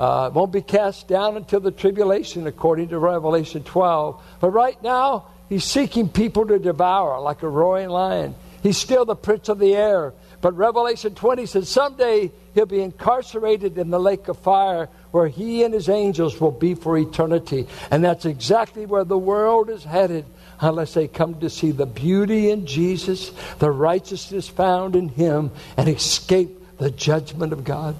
uh, 0.00 0.30
won't 0.32 0.50
be 0.50 0.62
cast 0.62 1.08
down 1.08 1.36
until 1.36 1.60
the 1.60 1.70
tribulation, 1.70 2.46
according 2.46 2.88
to 2.88 2.98
Revelation 2.98 3.62
12. 3.62 4.22
But 4.40 4.48
right 4.48 4.82
now, 4.82 5.26
he's 5.50 5.64
seeking 5.64 6.08
people 6.08 6.46
to 6.46 6.58
devour 6.58 7.20
like 7.20 7.42
a 7.42 7.48
roaring 7.48 7.90
lion. 7.90 8.34
He's 8.62 8.78
still 8.78 9.04
the 9.04 9.14
prince 9.14 9.50
of 9.50 9.58
the 9.58 9.76
air. 9.76 10.14
But 10.40 10.56
Revelation 10.56 11.14
20 11.14 11.44
says 11.44 11.68
someday 11.68 12.32
he'll 12.54 12.64
be 12.64 12.80
incarcerated 12.80 13.76
in 13.76 13.90
the 13.90 14.00
lake 14.00 14.28
of 14.28 14.38
fire 14.38 14.88
where 15.10 15.28
he 15.28 15.64
and 15.64 15.74
his 15.74 15.90
angels 15.90 16.40
will 16.40 16.50
be 16.50 16.74
for 16.74 16.96
eternity. 16.96 17.66
And 17.90 18.02
that's 18.02 18.24
exactly 18.24 18.86
where 18.86 19.04
the 19.04 19.18
world 19.18 19.68
is 19.68 19.84
headed 19.84 20.24
unless 20.62 20.94
they 20.94 21.08
come 21.08 21.40
to 21.40 21.50
see 21.50 21.72
the 21.72 21.84
beauty 21.84 22.50
in 22.50 22.64
Jesus, 22.64 23.32
the 23.58 23.70
righteousness 23.70 24.48
found 24.48 24.96
in 24.96 25.10
him, 25.10 25.50
and 25.76 25.90
escape 25.90 26.78
the 26.78 26.90
judgment 26.90 27.52
of 27.52 27.64
God. 27.64 27.96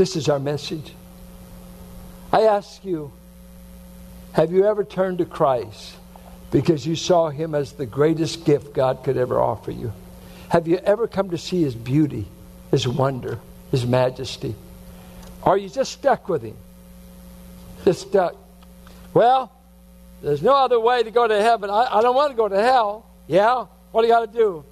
This 0.00 0.16
is 0.16 0.30
our 0.30 0.38
message. 0.38 0.94
I 2.32 2.44
ask 2.44 2.82
you, 2.86 3.12
have 4.32 4.50
you 4.50 4.64
ever 4.64 4.82
turned 4.82 5.18
to 5.18 5.26
Christ 5.26 5.94
because 6.50 6.86
you 6.86 6.96
saw 6.96 7.28
him 7.28 7.54
as 7.54 7.72
the 7.72 7.84
greatest 7.84 8.46
gift 8.46 8.72
God 8.72 9.04
could 9.04 9.18
ever 9.18 9.38
offer 9.38 9.70
you? 9.70 9.92
Have 10.48 10.66
you 10.66 10.78
ever 10.78 11.06
come 11.06 11.28
to 11.32 11.36
see 11.36 11.60
his 11.60 11.74
beauty, 11.74 12.24
his 12.70 12.88
wonder, 12.88 13.40
his 13.70 13.84
majesty? 13.84 14.54
Are 15.42 15.58
you 15.58 15.68
just 15.68 15.92
stuck 15.92 16.30
with 16.30 16.44
him? 16.44 16.56
Just 17.84 18.08
stuck. 18.08 18.36
Well, 19.12 19.52
there's 20.22 20.42
no 20.42 20.54
other 20.54 20.80
way 20.80 21.02
to 21.02 21.10
go 21.10 21.28
to 21.28 21.42
heaven. 21.42 21.68
I, 21.68 21.98
I 21.98 22.00
don't 22.00 22.16
want 22.16 22.30
to 22.30 22.36
go 22.38 22.48
to 22.48 22.58
hell. 22.58 23.04
Yeah? 23.28 23.66
What 23.92 24.00
do 24.00 24.08
you 24.08 24.14
got 24.14 24.32
to 24.32 24.38
do? 24.38 24.64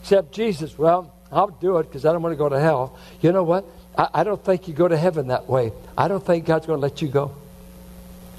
Except 0.00 0.32
Jesus. 0.32 0.78
Well, 0.78 1.12
I'll 1.30 1.48
do 1.48 1.76
it 1.76 1.82
because 1.82 2.06
I 2.06 2.14
don't 2.14 2.22
want 2.22 2.32
to 2.32 2.38
go 2.38 2.48
to 2.48 2.58
hell. 2.58 2.98
You 3.20 3.30
know 3.30 3.42
what? 3.42 3.66
I, 3.96 4.08
I 4.14 4.24
don't 4.24 4.42
think 4.42 4.68
you 4.68 4.74
go 4.74 4.88
to 4.88 4.96
heaven 4.96 5.28
that 5.28 5.48
way. 5.48 5.72
I 5.96 6.08
don't 6.08 6.24
think 6.24 6.44
God's 6.44 6.66
going 6.66 6.78
to 6.78 6.82
let 6.82 7.02
you 7.02 7.08
go. 7.08 7.34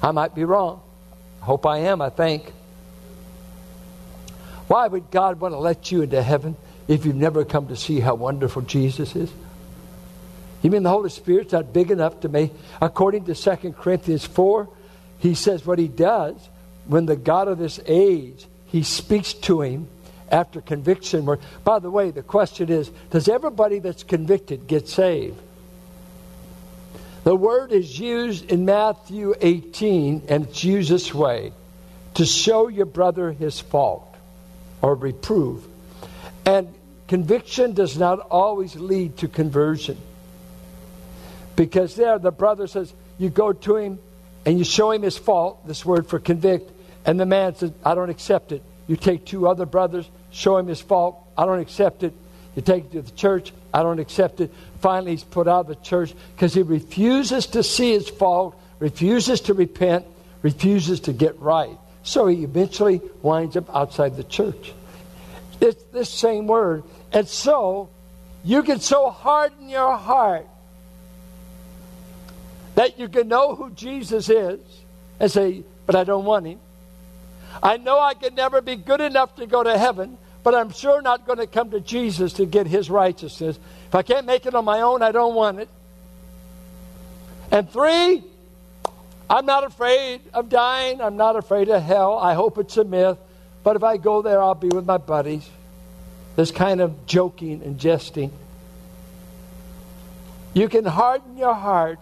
I 0.02 0.10
might 0.10 0.34
be 0.34 0.44
wrong. 0.44 0.80
I 1.42 1.44
Hope 1.46 1.66
I 1.66 1.78
am, 1.78 2.02
I 2.02 2.10
think. 2.10 2.52
Why 4.68 4.86
would 4.86 5.10
God 5.10 5.40
want 5.40 5.54
to 5.54 5.58
let 5.58 5.92
you 5.92 6.02
into 6.02 6.22
heaven 6.22 6.56
if 6.88 7.06
you've 7.06 7.16
never 7.16 7.44
come 7.44 7.68
to 7.68 7.76
see 7.76 8.00
how 8.00 8.14
wonderful 8.14 8.62
Jesus 8.62 9.14
is? 9.14 9.30
You 10.62 10.70
mean 10.70 10.82
the 10.82 10.90
Holy 10.90 11.10
Spirit's 11.10 11.52
not 11.52 11.72
big 11.72 11.90
enough 11.90 12.20
to 12.20 12.28
make, 12.28 12.52
according 12.80 13.26
to 13.26 13.34
2 13.34 13.72
Corinthians 13.72 14.24
4, 14.24 14.68
he 15.18 15.34
says 15.34 15.64
what 15.64 15.78
he 15.78 15.88
does 15.88 16.34
when 16.86 17.06
the 17.06 17.16
God 17.16 17.48
of 17.48 17.58
this 17.58 17.80
age, 17.86 18.46
he 18.66 18.82
speaks 18.82 19.32
to 19.34 19.60
him 19.60 19.88
after 20.30 20.60
conviction. 20.60 21.28
By 21.64 21.78
the 21.78 21.90
way, 21.90 22.10
the 22.10 22.22
question 22.22 22.70
is 22.70 22.90
does 23.10 23.28
everybody 23.28 23.78
that's 23.78 24.02
convicted 24.02 24.66
get 24.66 24.88
saved? 24.88 25.40
The 27.24 27.34
word 27.34 27.72
is 27.72 27.98
used 27.98 28.52
in 28.52 28.64
Matthew 28.64 29.34
18, 29.40 30.26
and 30.28 30.46
it's 30.46 30.62
used 30.62 30.90
this 30.90 31.12
way 31.12 31.52
to 32.14 32.24
show 32.24 32.68
your 32.68 32.86
brother 32.86 33.32
his 33.32 33.58
fault 33.58 34.14
or 34.80 34.94
reprove. 34.94 35.66
And 36.44 36.72
conviction 37.08 37.72
does 37.72 37.98
not 37.98 38.20
always 38.20 38.76
lead 38.76 39.16
to 39.18 39.28
conversion. 39.28 39.98
Because 41.56 41.96
there, 41.96 42.18
the 42.20 42.30
brother 42.30 42.68
says, 42.68 42.92
you 43.18 43.28
go 43.28 43.52
to 43.52 43.76
him 43.76 43.98
and 44.44 44.58
you 44.58 44.64
show 44.64 44.92
him 44.92 45.02
his 45.02 45.18
fault, 45.18 45.66
this 45.66 45.84
word 45.84 46.06
for 46.06 46.20
convict, 46.20 46.70
and 47.04 47.18
the 47.18 47.26
man 47.26 47.56
says, 47.56 47.72
I 47.84 47.96
don't 47.96 48.10
accept 48.10 48.52
it. 48.52 48.62
You 48.86 48.96
take 48.96 49.24
two 49.24 49.48
other 49.48 49.66
brothers, 49.66 50.08
show 50.30 50.58
him 50.58 50.68
his 50.68 50.80
fault, 50.80 51.18
I 51.36 51.44
don't 51.44 51.60
accept 51.60 52.02
it. 52.02 52.12
You 52.54 52.62
take 52.62 52.86
it 52.86 52.92
to 52.92 53.02
the 53.02 53.10
church, 53.10 53.52
I 53.74 53.82
don't 53.82 53.98
accept 53.98 54.40
it. 54.40 54.52
Finally, 54.80 55.12
he's 55.12 55.24
put 55.24 55.48
out 55.48 55.60
of 55.60 55.66
the 55.66 55.74
church 55.76 56.14
because 56.34 56.54
he 56.54 56.62
refuses 56.62 57.46
to 57.48 57.62
see 57.62 57.92
his 57.92 58.08
fault, 58.08 58.58
refuses 58.78 59.42
to 59.42 59.54
repent, 59.54 60.06
refuses 60.42 61.00
to 61.00 61.12
get 61.12 61.38
right. 61.40 61.76
So 62.02 62.28
he 62.28 62.44
eventually 62.44 63.00
winds 63.20 63.56
up 63.56 63.74
outside 63.74 64.16
the 64.16 64.24
church. 64.24 64.72
It's 65.60 65.82
this 65.92 66.08
same 66.08 66.46
word. 66.46 66.84
And 67.12 67.26
so 67.26 67.90
you 68.44 68.62
can 68.62 68.80
so 68.80 69.10
harden 69.10 69.68
your 69.68 69.96
heart 69.96 70.46
that 72.76 72.98
you 72.98 73.08
can 73.08 73.26
know 73.28 73.54
who 73.54 73.70
Jesus 73.70 74.28
is 74.28 74.60
and 75.18 75.30
say, 75.30 75.64
But 75.84 75.96
I 75.96 76.04
don't 76.04 76.24
want 76.24 76.46
him. 76.46 76.60
I 77.62 77.76
know 77.76 78.00
I 78.00 78.14
can 78.14 78.34
never 78.34 78.60
be 78.60 78.76
good 78.76 79.00
enough 79.00 79.36
to 79.36 79.46
go 79.46 79.62
to 79.62 79.76
heaven, 79.76 80.18
but 80.42 80.54
I'm 80.54 80.70
sure 80.70 81.02
not 81.02 81.26
going 81.26 81.38
to 81.38 81.46
come 81.46 81.70
to 81.70 81.80
Jesus 81.80 82.34
to 82.34 82.46
get 82.46 82.66
his 82.66 82.90
righteousness. 82.90 83.58
If 83.88 83.94
I 83.94 84.02
can't 84.02 84.26
make 84.26 84.46
it 84.46 84.54
on 84.54 84.64
my 84.64 84.82
own, 84.82 85.02
I 85.02 85.12
don't 85.12 85.34
want 85.34 85.60
it. 85.60 85.68
And 87.50 87.70
three, 87.70 88.22
I'm 89.28 89.46
not 89.46 89.64
afraid 89.64 90.20
of 90.34 90.48
dying. 90.48 91.00
I'm 91.00 91.16
not 91.16 91.36
afraid 91.36 91.68
of 91.68 91.82
hell. 91.82 92.18
I 92.18 92.34
hope 92.34 92.58
it's 92.58 92.76
a 92.76 92.84
myth. 92.84 93.18
But 93.62 93.76
if 93.76 93.82
I 93.82 93.96
go 93.96 94.22
there, 94.22 94.42
I'll 94.42 94.54
be 94.54 94.68
with 94.68 94.86
my 94.86 94.98
buddies. 94.98 95.48
This 96.36 96.50
kind 96.50 96.80
of 96.80 97.06
joking 97.06 97.62
and 97.62 97.78
jesting. 97.78 98.30
You 100.54 100.68
can 100.68 100.84
harden 100.84 101.36
your 101.36 101.54
heart 101.54 101.98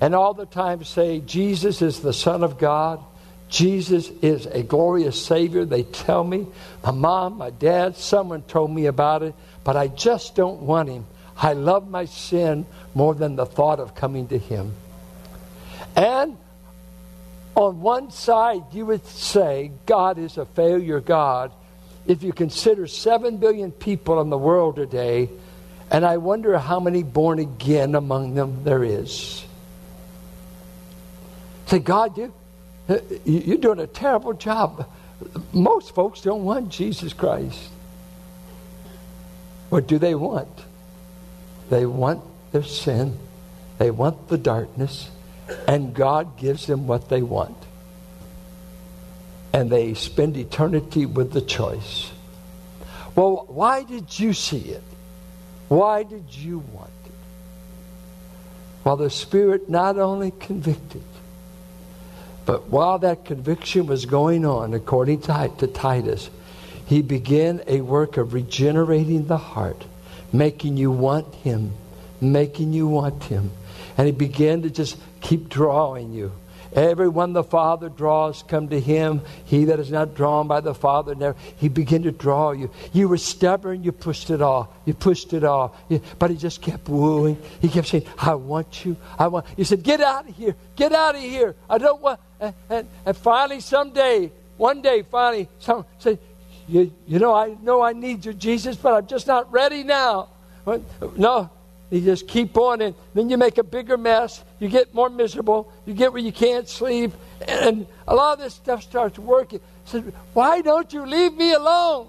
and 0.00 0.14
all 0.14 0.34
the 0.34 0.46
time 0.46 0.84
say, 0.84 1.20
Jesus 1.20 1.82
is 1.82 2.00
the 2.00 2.12
Son 2.12 2.42
of 2.42 2.58
God. 2.58 3.02
Jesus 3.48 4.10
is 4.22 4.46
a 4.46 4.62
glorious 4.62 5.22
Savior. 5.22 5.64
They 5.64 5.84
tell 5.84 6.24
me. 6.24 6.46
My 6.82 6.90
mom, 6.90 7.38
my 7.38 7.50
dad, 7.50 7.96
someone 7.96 8.42
told 8.42 8.70
me 8.70 8.86
about 8.86 9.22
it, 9.22 9.34
but 9.62 9.76
I 9.76 9.88
just 9.88 10.34
don't 10.34 10.62
want 10.62 10.88
Him. 10.88 11.06
I 11.36 11.52
love 11.52 11.88
my 11.88 12.06
sin 12.06 12.66
more 12.94 13.14
than 13.14 13.36
the 13.36 13.46
thought 13.46 13.80
of 13.80 13.94
coming 13.94 14.28
to 14.28 14.38
Him. 14.38 14.72
And 15.96 16.36
on 17.54 17.80
one 17.80 18.10
side, 18.10 18.62
you 18.72 18.86
would 18.86 19.06
say 19.06 19.70
God 19.86 20.18
is 20.18 20.38
a 20.38 20.44
failure 20.44 21.00
God 21.00 21.52
if 22.06 22.22
you 22.22 22.32
consider 22.32 22.86
7 22.86 23.38
billion 23.38 23.72
people 23.72 24.20
in 24.20 24.30
the 24.30 24.38
world 24.38 24.76
today, 24.76 25.30
and 25.90 26.04
I 26.04 26.16
wonder 26.18 26.58
how 26.58 26.80
many 26.80 27.02
born 27.02 27.38
again 27.38 27.94
among 27.94 28.34
them 28.34 28.64
there 28.64 28.84
is. 28.84 29.44
Say, 31.66 31.78
God, 31.78 32.18
you, 32.18 32.32
you're 33.24 33.58
doing 33.58 33.80
a 33.80 33.86
terrible 33.86 34.34
job. 34.34 34.88
Most 35.52 35.94
folks 35.94 36.20
don't 36.20 36.44
want 36.44 36.68
Jesus 36.68 37.12
Christ. 37.12 37.70
What 39.70 39.86
do 39.86 39.98
they 39.98 40.14
want? 40.14 40.48
They 41.70 41.86
want 41.86 42.22
their 42.52 42.62
sin, 42.62 43.18
they 43.78 43.90
want 43.90 44.28
the 44.28 44.38
darkness, 44.38 45.10
and 45.66 45.94
God 45.94 46.36
gives 46.38 46.66
them 46.66 46.86
what 46.86 47.08
they 47.08 47.22
want. 47.22 47.56
And 49.52 49.70
they 49.70 49.94
spend 49.94 50.36
eternity 50.36 51.06
with 51.06 51.32
the 51.32 51.40
choice. 51.40 52.10
Well, 53.14 53.46
why 53.48 53.84
did 53.84 54.18
you 54.18 54.32
see 54.32 54.60
it? 54.60 54.82
Why 55.68 56.02
did 56.02 56.34
you 56.34 56.58
want 56.58 56.90
it? 57.06 57.12
Well, 58.84 58.96
the 58.96 59.10
Spirit 59.10 59.68
not 59.68 59.98
only 59.98 60.32
convicted, 60.32 61.02
but 62.46 62.68
while 62.68 62.98
that 62.98 63.24
conviction 63.24 63.86
was 63.86 64.06
going 64.06 64.44
on, 64.44 64.74
according 64.74 65.22
to 65.22 65.66
Titus, 65.72 66.30
he 66.86 67.00
began 67.00 67.62
a 67.66 67.80
work 67.80 68.16
of 68.16 68.34
regenerating 68.34 69.26
the 69.26 69.38
heart, 69.38 69.84
making 70.32 70.76
you 70.76 70.90
want 70.90 71.34
him, 71.36 71.72
making 72.20 72.72
you 72.72 72.86
want 72.86 73.24
him. 73.24 73.50
And 73.96 74.06
he 74.06 74.12
began 74.12 74.62
to 74.62 74.70
just 74.70 74.98
keep 75.20 75.48
drawing 75.48 76.12
you. 76.12 76.32
Everyone 76.74 77.32
the 77.32 77.44
Father 77.44 77.88
draws, 77.88 78.42
come 78.42 78.68
to 78.68 78.80
him. 78.80 79.20
He 79.44 79.66
that 79.66 79.78
is 79.78 79.92
not 79.92 80.14
drawn 80.14 80.48
by 80.48 80.60
the 80.60 80.74
Father, 80.74 81.14
never. 81.14 81.36
He 81.56 81.68
began 81.68 82.02
to 82.02 82.10
draw 82.10 82.50
you. 82.50 82.70
You 82.92 83.08
were 83.08 83.16
stubborn, 83.16 83.84
you 83.84 83.92
pushed 83.92 84.30
it 84.30 84.42
off. 84.42 84.68
You 84.84 84.94
pushed 84.94 85.32
it 85.32 85.44
off. 85.44 85.72
but 86.18 86.30
he 86.30 86.36
just 86.36 86.60
kept 86.62 86.88
wooing. 86.88 87.38
He 87.60 87.68
kept 87.68 87.88
saying, 87.88 88.06
I 88.18 88.34
want 88.34 88.84
you. 88.84 88.96
I 89.18 89.28
want. 89.28 89.46
You 89.56 89.64
said, 89.64 89.82
Get 89.82 90.00
out 90.00 90.28
of 90.28 90.34
here. 90.34 90.56
Get 90.74 90.92
out 90.92 91.14
of 91.14 91.20
here. 91.20 91.54
I 91.70 91.78
don't 91.78 92.02
want. 92.02 92.20
And, 92.40 92.54
and, 92.68 92.88
and 93.06 93.16
finally, 93.16 93.60
someday, 93.60 94.32
one 94.56 94.82
day, 94.82 95.02
finally, 95.02 95.48
some 95.58 95.86
said, 95.98 96.18
you, 96.66 96.92
you 97.06 97.18
know, 97.18 97.34
I 97.34 97.56
know 97.62 97.82
I 97.82 97.92
need 97.92 98.24
you, 98.24 98.32
Jesus, 98.32 98.76
but 98.76 98.94
I'm 98.94 99.06
just 99.06 99.26
not 99.26 99.52
ready 99.52 99.84
now. 99.84 100.28
no, 101.16 101.50
you 101.90 102.00
just 102.00 102.26
keep 102.26 102.56
on, 102.56 102.80
and 102.80 102.94
then 103.14 103.30
you 103.30 103.36
make 103.36 103.58
a 103.58 103.62
bigger 103.62 103.96
mess. 103.96 104.42
You 104.58 104.68
get 104.68 104.94
more 104.94 105.08
miserable. 105.08 105.70
You 105.86 105.94
get 105.94 106.12
where 106.12 106.22
you 106.22 106.32
can't 106.32 106.68
sleep, 106.68 107.12
and 107.46 107.86
a 108.08 108.14
lot 108.14 108.38
of 108.38 108.44
this 108.44 108.54
stuff 108.54 108.82
starts 108.82 109.18
working. 109.18 109.60
said, 109.84 110.12
"Why 110.32 110.62
don't 110.62 110.92
you 110.92 111.04
leave 111.04 111.34
me 111.34 111.52
alone?" 111.52 112.06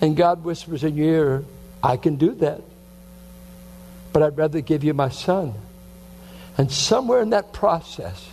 And 0.00 0.16
God 0.16 0.44
whispers 0.44 0.84
in 0.84 0.96
your 0.96 1.06
ear, 1.06 1.44
"I 1.82 1.96
can 1.96 2.16
do 2.16 2.34
that, 2.34 2.60
but 4.12 4.22
I'd 4.22 4.36
rather 4.36 4.60
give 4.60 4.84
you 4.84 4.94
my 4.94 5.08
son." 5.08 5.54
And 6.56 6.70
somewhere 6.70 7.20
in 7.20 7.30
that 7.30 7.52
process, 7.52 8.26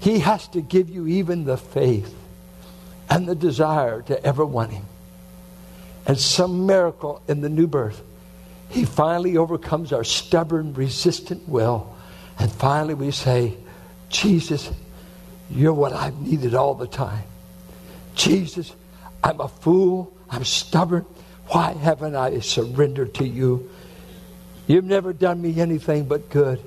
He 0.00 0.20
has 0.20 0.48
to 0.48 0.60
give 0.60 0.88
you 0.88 1.06
even 1.06 1.44
the 1.44 1.56
faith 1.56 2.14
and 3.08 3.28
the 3.28 3.34
desire 3.34 4.02
to 4.02 4.24
ever 4.24 4.44
want 4.44 4.72
Him. 4.72 4.86
And 6.06 6.18
some 6.18 6.66
miracle 6.66 7.20
in 7.28 7.42
the 7.42 7.48
new 7.48 7.66
birth 7.66 8.02
he 8.72 8.86
finally 8.86 9.36
overcomes 9.36 9.92
our 9.92 10.04
stubborn, 10.04 10.72
resistant 10.72 11.46
will. 11.48 11.94
And 12.38 12.50
finally 12.50 12.94
we 12.94 13.10
say, 13.10 13.56
Jesus, 14.08 14.70
you're 15.50 15.74
what 15.74 15.92
I've 15.92 16.18
needed 16.20 16.54
all 16.54 16.74
the 16.74 16.86
time. 16.86 17.24
Jesus, 18.14 18.72
I'm 19.22 19.40
a 19.40 19.48
fool. 19.48 20.12
I'm 20.30 20.44
stubborn. 20.44 21.04
Why 21.48 21.72
haven't 21.72 22.16
I 22.16 22.38
surrendered 22.40 23.14
to 23.14 23.26
you? 23.26 23.70
You've 24.66 24.84
never 24.84 25.12
done 25.12 25.42
me 25.42 25.60
anything 25.60 26.06
but 26.06 26.30
good. 26.30 26.60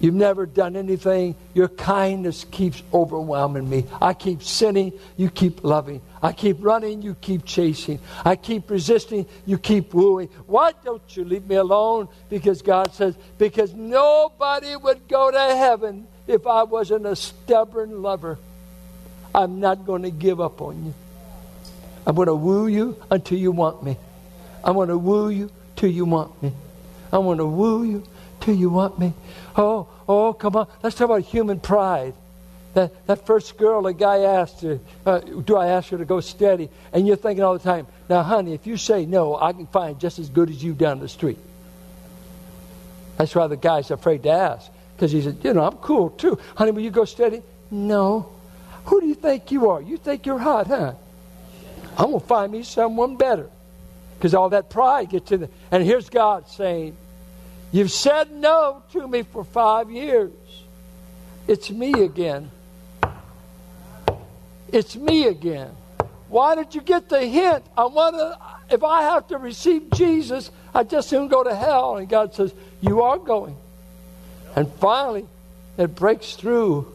You've 0.00 0.14
never 0.14 0.46
done 0.46 0.74
anything. 0.74 1.36
Your 1.54 1.68
kindness 1.68 2.44
keeps 2.50 2.82
overwhelming 2.92 3.70
me. 3.70 3.86
I 4.00 4.14
keep 4.14 4.42
sinning. 4.42 4.92
You 5.16 5.30
keep 5.30 5.62
loving. 5.62 6.02
I 6.22 6.32
keep 6.32 6.58
running. 6.60 7.02
You 7.02 7.14
keep 7.14 7.44
chasing. 7.44 7.98
I 8.24 8.36
keep 8.36 8.70
resisting. 8.70 9.26
You 9.44 9.58
keep 9.58 9.92
wooing. 9.92 10.28
Why 10.46 10.72
don't 10.84 11.16
you 11.16 11.24
leave 11.24 11.46
me 11.48 11.56
alone? 11.56 12.08
Because 12.30 12.62
God 12.62 12.94
says, 12.94 13.16
because 13.38 13.74
nobody 13.74 14.76
would 14.76 15.08
go 15.08 15.30
to 15.30 15.56
heaven 15.56 16.06
if 16.28 16.46
I 16.46 16.62
wasn't 16.62 17.06
a 17.06 17.16
stubborn 17.16 18.02
lover. 18.02 18.38
I'm 19.34 19.58
not 19.58 19.84
going 19.84 20.02
to 20.02 20.10
give 20.10 20.40
up 20.40 20.60
on 20.60 20.86
you. 20.86 20.94
I'm 22.06 22.14
going 22.14 22.26
to 22.26 22.34
woo 22.34 22.66
you 22.68 22.96
until 23.10 23.38
you 23.38 23.50
want 23.50 23.82
me. 23.82 23.96
I'm 24.62 24.74
going 24.74 24.88
to 24.88 24.98
woo 24.98 25.28
you 25.28 25.50
till 25.74 25.90
you 25.90 26.04
want 26.04 26.40
me. 26.42 26.52
I'm 27.12 27.22
going 27.22 27.38
to 27.38 27.46
woo 27.46 27.82
you 27.82 28.04
till 28.40 28.54
you 28.54 28.70
want 28.70 28.98
me. 28.98 29.12
Oh, 29.56 29.88
oh, 30.08 30.32
come 30.32 30.56
on. 30.56 30.68
Let's 30.82 30.96
talk 30.96 31.06
about 31.06 31.22
human 31.22 31.60
pride. 31.60 32.14
That, 32.74 33.06
that 33.06 33.26
first 33.26 33.58
girl, 33.58 33.86
a 33.86 33.92
guy 33.92 34.20
asked 34.20 34.62
her, 34.62 34.80
uh, 35.04 35.18
Do 35.20 35.56
I 35.56 35.68
ask 35.68 35.90
her 35.90 35.98
to 35.98 36.04
go 36.04 36.20
steady? 36.20 36.70
And 36.92 37.06
you're 37.06 37.16
thinking 37.16 37.44
all 37.44 37.52
the 37.52 37.64
time, 37.64 37.86
Now, 38.08 38.22
honey, 38.22 38.54
if 38.54 38.66
you 38.66 38.76
say 38.76 39.04
no, 39.06 39.36
I 39.36 39.52
can 39.52 39.66
find 39.66 40.00
just 40.00 40.18
as 40.18 40.28
good 40.28 40.50
as 40.50 40.62
you 40.62 40.72
down 40.72 41.00
the 41.00 41.08
street. 41.08 41.38
That's 43.18 43.34
why 43.34 43.46
the 43.46 43.56
guy's 43.56 43.90
afraid 43.90 44.22
to 44.24 44.30
ask. 44.30 44.70
Because 44.96 45.12
he 45.12 45.22
said, 45.22 45.38
You 45.42 45.54
know, 45.54 45.64
I'm 45.64 45.76
cool 45.78 46.10
too. 46.10 46.38
Honey, 46.56 46.70
will 46.70 46.82
you 46.82 46.90
go 46.90 47.04
steady? 47.04 47.42
No. 47.70 48.30
Who 48.86 49.00
do 49.00 49.06
you 49.06 49.14
think 49.14 49.50
you 49.50 49.70
are? 49.70 49.80
You 49.80 49.96
think 49.96 50.26
you're 50.26 50.38
hot, 50.38 50.66
huh? 50.66 50.94
I'm 51.96 52.10
going 52.10 52.20
to 52.20 52.26
find 52.26 52.52
me 52.52 52.62
someone 52.62 53.16
better. 53.16 53.48
Because 54.16 54.34
all 54.34 54.48
that 54.50 54.70
pride 54.70 55.10
gets 55.10 55.30
in 55.30 55.40
there. 55.40 55.48
And 55.70 55.82
here's 55.82 56.08
God 56.08 56.48
saying, 56.48 56.96
You've 57.70 57.90
said 57.90 58.30
no 58.30 58.82
to 58.92 59.08
me 59.08 59.22
for 59.22 59.44
five 59.44 59.90
years. 59.90 60.32
It's 61.46 61.70
me 61.70 61.92
again. 62.04 62.50
It's 64.72 64.96
me 64.96 65.26
again. 65.26 65.70
Why 66.28 66.54
did 66.54 66.74
you 66.74 66.80
get 66.80 67.10
the 67.10 67.20
hint? 67.20 67.62
I 67.76 67.84
want 67.84 68.16
to, 68.16 68.38
if 68.74 68.82
I 68.82 69.02
have 69.02 69.28
to 69.28 69.36
receive 69.36 69.90
Jesus, 69.90 70.50
I 70.74 70.82
just 70.82 71.10
soon 71.10 71.28
go 71.28 71.44
to 71.44 71.54
hell. 71.54 71.98
And 71.98 72.08
God 72.08 72.34
says, 72.34 72.54
You 72.80 73.02
are 73.02 73.18
going. 73.18 73.54
And 74.56 74.72
finally, 74.74 75.26
it 75.76 75.94
breaks 75.94 76.34
through. 76.34 76.90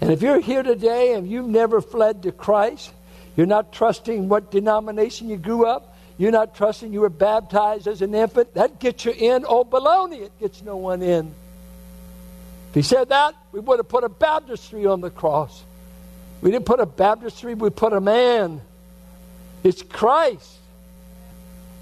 And 0.00 0.12
if 0.12 0.22
you're 0.22 0.40
here 0.40 0.62
today 0.62 1.14
and 1.14 1.28
you've 1.28 1.48
never 1.48 1.80
fled 1.80 2.22
to 2.22 2.32
Christ, 2.32 2.92
you're 3.36 3.46
not 3.46 3.72
trusting 3.72 4.28
what 4.28 4.52
denomination 4.52 5.28
you 5.28 5.36
grew 5.36 5.66
up, 5.66 5.96
you're 6.16 6.30
not 6.30 6.54
trusting 6.54 6.92
you 6.92 7.00
were 7.00 7.08
baptized 7.08 7.88
as 7.88 8.00
an 8.00 8.14
infant, 8.14 8.54
that 8.54 8.78
gets 8.78 9.04
you 9.04 9.12
in. 9.12 9.44
Oh, 9.46 9.64
baloney, 9.64 10.22
it 10.22 10.38
gets 10.38 10.62
no 10.62 10.76
one 10.76 11.02
in. 11.02 11.34
If 12.68 12.74
he 12.74 12.82
said 12.82 13.08
that, 13.08 13.34
we 13.50 13.60
would 13.60 13.78
have 13.78 13.88
put 13.88 14.04
a 14.04 14.08
baptistry 14.08 14.86
on 14.86 15.00
the 15.00 15.10
cross. 15.10 15.64
We 16.42 16.50
didn't 16.50 16.66
put 16.66 16.80
a 16.80 16.86
baptistry, 16.86 17.54
we 17.54 17.70
put 17.70 17.92
a 17.92 18.00
man. 18.00 18.60
It's 19.62 19.82
Christ. 19.82 20.56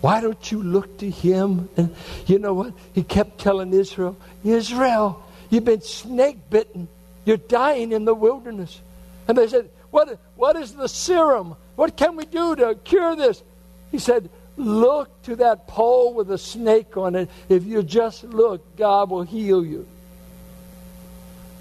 Why 0.00 0.20
don't 0.20 0.50
you 0.50 0.62
look 0.62 0.98
to 0.98 1.10
him? 1.10 1.68
And 1.76 1.94
you 2.26 2.38
know 2.38 2.54
what? 2.54 2.72
He 2.92 3.02
kept 3.02 3.38
telling 3.38 3.72
Israel, 3.72 4.16
Israel, 4.44 5.22
you've 5.50 5.64
been 5.64 5.80
snake 5.80 6.50
bitten. 6.50 6.88
You're 7.24 7.36
dying 7.36 7.92
in 7.92 8.04
the 8.04 8.14
wilderness. 8.14 8.80
And 9.26 9.36
they 9.36 9.48
said, 9.48 9.68
what, 9.90 10.18
what 10.36 10.56
is 10.56 10.74
the 10.74 10.88
serum? 10.88 11.56
What 11.76 11.96
can 11.96 12.16
we 12.16 12.26
do 12.26 12.56
to 12.56 12.74
cure 12.84 13.16
this? 13.16 13.42
He 13.90 13.98
said, 13.98 14.28
Look 14.56 15.22
to 15.22 15.36
that 15.36 15.68
pole 15.68 16.14
with 16.14 16.32
a 16.32 16.38
snake 16.38 16.96
on 16.96 17.14
it. 17.14 17.30
If 17.48 17.64
you 17.64 17.84
just 17.84 18.24
look, 18.24 18.76
God 18.76 19.08
will 19.08 19.22
heal 19.22 19.64
you. 19.64 19.86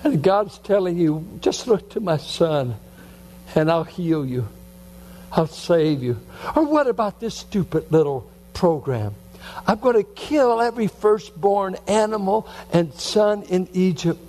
And 0.04 0.24
God's 0.24 0.58
telling 0.58 0.98
you, 0.98 1.24
just 1.40 1.68
look 1.68 1.92
to 1.92 2.00
my 2.00 2.18
son 2.18 2.76
and 3.56 3.72
I'll 3.72 3.84
heal 3.84 4.26
you. 4.26 4.48
I'll 5.32 5.48
save 5.48 6.02
you. 6.04 6.18
Or 6.56 6.66
what 6.66 6.88
about 6.88 7.20
this 7.20 7.36
stupid 7.36 7.92
little 7.92 8.30
program? 8.54 9.14
I'm 9.66 9.80
going 9.80 9.96
to 9.96 10.04
kill 10.04 10.62
every 10.62 10.88
firstborn 10.88 11.76
animal 11.88 12.48
and 12.74 12.94
son 12.94 13.44
in 13.44 13.68
Egypt. 13.74 14.20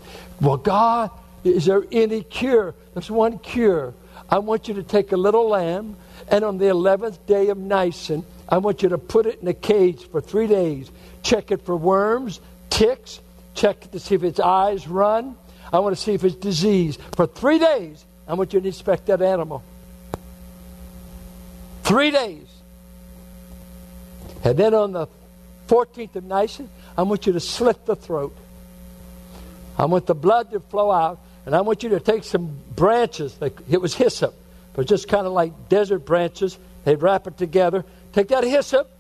Well, 0.41 0.57
God, 0.57 1.11
is 1.45 1.67
there 1.67 1.85
any 1.91 2.23
cure? 2.23 2.75
There's 2.95 3.11
one 3.11 3.39
cure. 3.39 3.95
I 4.31 4.39
want 4.39 4.69
you 4.69 4.75
to 4.75 4.83
take 4.83 5.13
a 5.13 5.17
little 5.17 5.49
lamb, 5.49 5.97
and 6.29 6.45
on 6.45 6.59
the 6.59 6.67
11th 6.67 7.19
day 7.27 7.49
of 7.49 7.59
Nisan, 7.59 8.25
I 8.49 8.59
want 8.59 8.83
you 8.83 8.91
to 8.91 8.99
put 8.99 9.27
it 9.27 9.41
in 9.41 9.49
a 9.49 9.55
cage 9.55 10.09
for 10.09 10.21
three 10.21 10.47
days. 10.47 10.91
Check 11.23 11.51
it 11.51 11.65
for 11.65 11.77
worms, 11.77 12.41
ticks, 12.71 13.21
check 13.55 13.91
to 13.91 14.01
see 14.01 14.15
if 14.15 14.23
its 14.23 14.41
eyes 14.41 14.89
run. 14.89 15.37
I 15.73 15.81
want 15.81 15.97
to 15.97 16.03
see 16.03 16.15
if 16.15 16.25
it's 16.25 16.37
disease. 16.37 16.99
For 17.15 17.27
three 17.27 17.59
days, 17.59 18.05
I 18.29 18.35
want 18.35 18.53
you 18.53 18.61
to 18.61 18.67
inspect 18.67 19.07
that 19.07 19.23
animal. 19.23 19.63
Three 21.83 22.11
days. 22.11 22.47
And 24.45 24.57
then 24.59 24.75
on 24.75 24.93
the 24.93 25.09
14th 25.69 26.17
of 26.17 26.25
Nisan, 26.25 26.69
I 26.97 27.03
want 27.03 27.27
you 27.27 27.33
to 27.33 27.41
slit 27.41 27.87
the 27.87 27.97
throat. 27.97 28.37
I 29.79 29.87
want 29.87 30.07
the 30.07 30.15
blood 30.15 30.51
to 30.53 30.61
flow 30.61 30.91
out, 30.91 31.21
and 31.47 31.55
I 31.55 31.63
want 31.63 31.83
you 31.83 31.91
to 31.91 32.01
take 32.01 32.25
some 32.25 32.59
branches. 32.77 33.37
Like, 33.41 33.59
it 33.71 33.81
was 33.81 33.95
hyssop, 33.95 34.35
but 34.75 34.87
just 34.87 35.09
kind 35.09 35.27
of 35.27 35.33
like 35.33 35.69
desert 35.69 36.01
branches. 36.01 36.59
They'd 36.85 37.01
wrap 37.01 37.27
it 37.27 37.39
together. 37.39 37.85
Take 38.13 38.29
that 38.29 38.45
hyssop, 38.45 38.91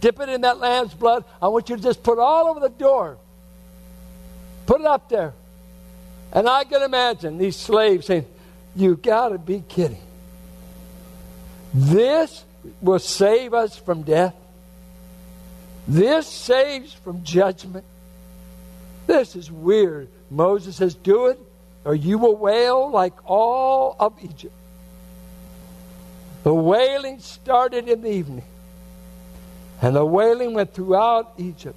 dip 0.00 0.20
it 0.20 0.28
in 0.28 0.42
that 0.42 0.58
lamb's 0.58 0.94
blood. 0.94 1.24
I 1.40 1.48
want 1.48 1.68
you 1.68 1.76
to 1.76 1.82
just 1.82 2.02
put 2.02 2.14
it 2.14 2.20
all 2.20 2.48
over 2.48 2.60
the 2.60 2.70
door. 2.70 3.18
Put 4.64 4.80
it 4.80 4.86
up 4.86 5.08
there. 5.08 5.34
And 6.32 6.48
I 6.48 6.64
can 6.64 6.82
imagine 6.82 7.36
these 7.36 7.56
slaves 7.56 8.06
saying, 8.06 8.26
You 8.74 8.96
got 8.96 9.30
to 9.30 9.38
be 9.38 9.62
kidding. 9.68 10.00
This 11.74 12.44
will 12.80 12.98
save 12.98 13.54
us 13.54 13.76
from 13.76 14.02
death. 14.02 14.34
This 15.88 16.26
saves 16.26 16.92
from 16.92 17.24
judgment. 17.24 17.84
This 19.06 19.34
is 19.34 19.50
weird. 19.50 20.08
Moses 20.30 20.76
says, 20.76 20.94
Do 20.94 21.26
it, 21.26 21.38
or 21.84 21.94
you 21.94 22.18
will 22.18 22.36
wail 22.36 22.90
like 22.90 23.14
all 23.28 23.96
of 23.98 24.14
Egypt. 24.22 24.54
The 26.44 26.54
wailing 26.54 27.20
started 27.20 27.88
in 27.88 28.02
the 28.02 28.10
evening, 28.10 28.44
and 29.80 29.94
the 29.94 30.04
wailing 30.04 30.54
went 30.54 30.74
throughout 30.74 31.32
Egypt. 31.38 31.76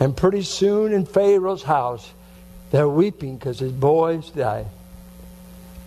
And 0.00 0.16
pretty 0.16 0.42
soon 0.42 0.92
in 0.92 1.06
Pharaoh's 1.06 1.64
house, 1.64 2.08
they're 2.70 2.88
weeping 2.88 3.36
because 3.36 3.58
his 3.58 3.72
boys 3.72 4.30
died. 4.30 4.66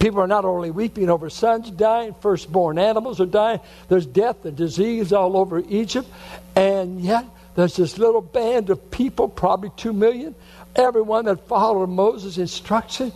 People 0.01 0.19
are 0.19 0.27
not 0.27 0.45
only 0.45 0.71
weeping 0.71 1.11
over 1.11 1.29
sons 1.29 1.69
dying, 1.69 2.15
firstborn 2.21 2.79
animals 2.79 3.21
are 3.21 3.27
dying, 3.27 3.59
there's 3.87 4.07
death 4.07 4.45
and 4.45 4.57
disease 4.57 5.13
all 5.13 5.37
over 5.37 5.59
Egypt, 5.69 6.09
and 6.55 6.99
yet 6.99 7.23
there's 7.53 7.75
this 7.75 7.99
little 7.99 8.21
band 8.21 8.71
of 8.71 8.89
people, 8.89 9.27
probably 9.27 9.69
two 9.77 9.93
million, 9.93 10.33
everyone 10.75 11.25
that 11.25 11.47
followed 11.47 11.85
Moses' 11.85 12.39
instruction. 12.39 13.11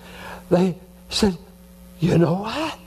They 0.52 0.78
said, 1.10 1.36
You 2.00 2.19
know 2.19 2.36
what? 2.36 2.78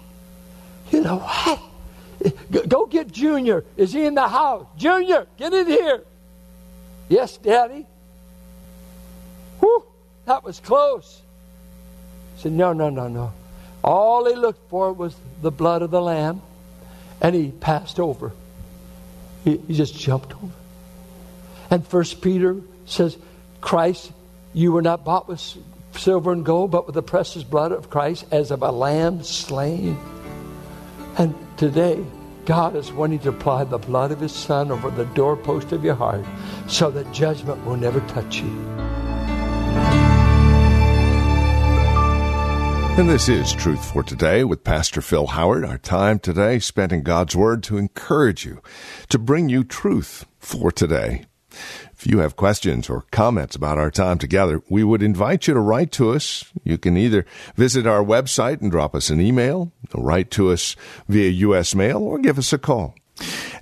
You 0.93 1.01
know 1.01 1.17
what? 1.17 2.69
Go 2.69 2.87
get 2.87 3.11
Junior. 3.11 3.65
Is 3.77 3.93
he 3.93 4.05
in 4.05 4.15
the 4.15 4.29
house? 4.29 4.65
Junior, 4.77 5.27
get 5.37 5.53
in 5.53 5.67
here. 5.67 6.05
Yes, 7.09 7.37
Daddy. 7.37 7.85
Whew, 9.59 9.83
that 10.25 10.45
was 10.45 10.61
close. 10.61 11.21
He 12.37 12.43
said, 12.43 12.53
No, 12.53 12.73
no, 12.73 12.91
no, 12.91 13.09
no. 13.09 13.33
All 13.83 14.27
he 14.27 14.35
looked 14.35 14.69
for 14.71 14.93
was 14.93 15.17
the 15.41 15.51
blood 15.51 15.83
of 15.83 15.91
the 15.91 16.01
lamb, 16.01 16.43
and 17.21 17.35
he 17.35 17.51
passed 17.51 17.99
over. 17.99 18.33
He, 19.45 19.57
he 19.59 19.75
just 19.75 19.97
jumped 19.99 20.35
over. 20.35 20.53
And 21.71 21.87
First 21.87 22.21
Peter 22.21 22.57
says, 22.87 23.17
Christ, 23.61 24.13
you 24.55 24.73
were 24.73 24.83
not 24.83 25.05
bought 25.05 25.29
with 25.29 25.41
silver 25.93 26.33
and 26.33 26.45
gold, 26.45 26.71
but 26.71 26.87
with 26.87 26.95
the 26.95 27.03
precious 27.03 27.43
blood 27.43 27.73
of 27.73 27.91
Christ 27.91 28.25
as 28.31 28.51
of 28.51 28.63
a 28.63 28.71
lamb 28.71 29.23
slain. 29.23 29.99
And 31.17 31.35
today, 31.57 32.05
God 32.45 32.77
is 32.77 32.91
wanting 32.93 33.19
to 33.21 33.29
apply 33.31 33.65
the 33.65 33.79
blood 33.79 34.11
of 34.11 34.21
His 34.21 34.33
Son 34.33 34.71
over 34.71 34.91
the 34.91 35.05
doorpost 35.07 35.73
of 35.73 35.85
your 35.85 35.95
heart 35.95 36.25
so 36.67 36.91
that 36.91 37.13
judgment 37.13 37.65
will 37.67 37.77
never 37.77 38.01
touch 38.09 38.37
you. 38.37 38.78
And 42.99 43.09
this 43.09 43.29
is 43.29 43.53
Truth 43.53 43.93
for 43.93 44.03
Today 44.03 44.43
with 44.43 44.65
Pastor 44.65 45.01
Phil 45.01 45.29
Howard. 45.29 45.65
Our 45.65 45.79
time 45.79 46.19
today 46.19 46.59
spent 46.59 46.91
in 46.91 47.05
God's 47.05 47.37
Word 47.37 47.63
to 47.63 47.79
encourage 47.79 48.45
you, 48.45 48.61
to 49.09 49.21
bring 49.21 49.49
you 49.49 49.63
truth 49.63 50.27
for 50.41 50.73
today. 50.73 51.27
If 51.93 52.09
you 52.09 52.19
have 52.19 52.35
questions 52.35 52.91
or 52.91 53.05
comments 53.13 53.55
about 53.55 53.79
our 53.79 53.93
time 53.93 54.19
together, 54.19 54.65
we 54.69 54.83
would 54.83 55.01
invite 55.01 55.47
you 55.47 55.55
to 55.55 55.61
write 55.61 55.93
to 55.93 56.11
us. 56.11 56.45
You 56.65 56.77
can 56.77 56.97
either 56.97 57.25
visit 57.55 57.87
our 57.87 58.03
website 58.03 58.61
and 58.61 58.69
drop 58.69 58.97
us 58.97 59.11
an 59.11 59.21
email, 59.21 59.71
write 59.95 60.33
to 60.33 60.51
us 60.51 60.75
via 61.09 61.31
U.S. 61.31 61.77
mail, 61.77 61.99
or 61.99 62.19
give 62.19 62.37
us 62.37 62.53
a 62.53 62.59
call. 62.59 62.97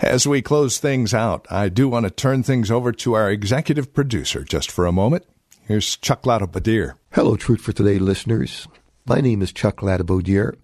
As 0.01 0.27
we 0.27 0.40
close 0.40 0.79
things 0.79 1.12
out, 1.12 1.46
I 1.51 1.68
do 1.68 1.90
want 1.90 2.05
to 2.05 2.11
turn 2.11 2.42
things 2.42 2.70
over 2.70 2.90
to 2.90 3.12
our 3.12 3.31
executive 3.31 3.92
producer 3.92 4.44
just 4.44 4.70
for 4.70 4.87
a 4.87 4.92
moment. 4.92 5.27
Here's 5.68 5.94
Chuck 5.99 6.22
Ladabodier. 6.22 6.94
Hello, 7.12 7.37
Truth 7.37 7.61
for 7.61 7.75
Today 7.75 7.99
listeners. 7.99 8.66
My 9.09 9.21
name 9.21 9.40
is 9.40 9.53
Chuck 9.53 9.83
Ladabodier, 9.83 10.57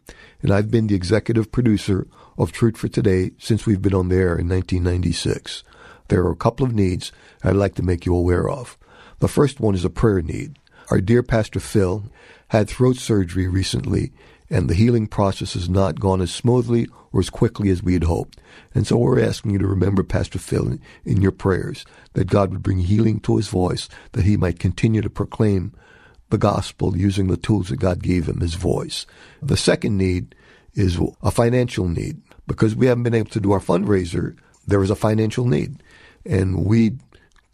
and 0.42 0.50
I've 0.50 0.68
been 0.68 0.88
the 0.88 0.96
executive 0.96 1.52
producer 1.52 2.08
of 2.36 2.50
Truth 2.50 2.76
for 2.76 2.88
Today 2.88 3.30
since 3.38 3.66
we've 3.66 3.80
been 3.80 3.94
on 3.94 4.08
the 4.08 4.16
air 4.16 4.36
in 4.36 4.48
1996. 4.48 5.62
There 6.08 6.24
are 6.24 6.32
a 6.32 6.36
couple 6.36 6.66
of 6.66 6.74
needs 6.74 7.12
I'd 7.44 7.54
like 7.54 7.76
to 7.76 7.84
make 7.84 8.04
you 8.04 8.16
aware 8.16 8.48
of. 8.48 8.76
The 9.20 9.28
first 9.28 9.60
one 9.60 9.76
is 9.76 9.84
a 9.84 9.90
prayer 9.90 10.22
need. 10.22 10.58
Our 10.90 11.00
dear 11.00 11.22
Pastor 11.22 11.60
Phil 11.60 12.10
had 12.48 12.68
throat 12.68 12.96
surgery 12.96 13.46
recently, 13.46 14.10
and 14.50 14.68
the 14.68 14.74
healing 14.74 15.06
process 15.06 15.54
has 15.54 15.68
not 15.68 16.00
gone 16.00 16.20
as 16.20 16.34
smoothly 16.34 16.88
or 17.12 17.20
as 17.20 17.30
quickly 17.30 17.70
as 17.70 17.80
we 17.80 17.92
had 17.92 18.04
hoped. 18.04 18.40
And 18.74 18.88
so 18.88 18.96
we're 18.96 19.22
asking 19.22 19.52
you 19.52 19.58
to 19.58 19.68
remember 19.68 20.02
Pastor 20.02 20.40
Phil 20.40 20.66
in, 20.66 20.80
in 21.04 21.22
your 21.22 21.30
prayers, 21.30 21.84
that 22.14 22.26
God 22.26 22.50
would 22.50 22.64
bring 22.64 22.80
healing 22.80 23.20
to 23.20 23.36
his 23.36 23.46
voice, 23.46 23.88
that 24.12 24.24
he 24.24 24.36
might 24.36 24.58
continue 24.58 25.00
to 25.00 25.08
proclaim 25.08 25.72
the 26.32 26.38
gospel 26.38 26.96
using 26.96 27.28
the 27.28 27.36
tools 27.36 27.68
that 27.68 27.76
God 27.76 28.02
gave 28.02 28.26
him, 28.26 28.40
his 28.40 28.54
voice. 28.54 29.06
The 29.40 29.56
second 29.56 29.98
need 29.98 30.34
is 30.74 30.98
a 31.22 31.30
financial 31.30 31.86
need. 31.86 32.20
Because 32.48 32.74
we 32.74 32.86
haven't 32.86 33.04
been 33.04 33.14
able 33.14 33.30
to 33.30 33.40
do 33.40 33.52
our 33.52 33.60
fundraiser, 33.60 34.36
there 34.66 34.82
is 34.82 34.90
a 34.90 34.96
financial 34.96 35.46
need. 35.46 35.82
And 36.26 36.64
we 36.64 36.96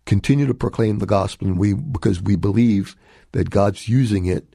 continue 0.06 0.46
to 0.46 0.54
proclaim 0.54 1.00
the 1.00 1.06
gospel 1.06 1.48
and 1.48 1.58
we 1.58 1.74
because 1.74 2.22
we 2.22 2.36
believe 2.36 2.96
that 3.32 3.50
God's 3.50 3.88
using 3.88 4.24
it 4.24 4.54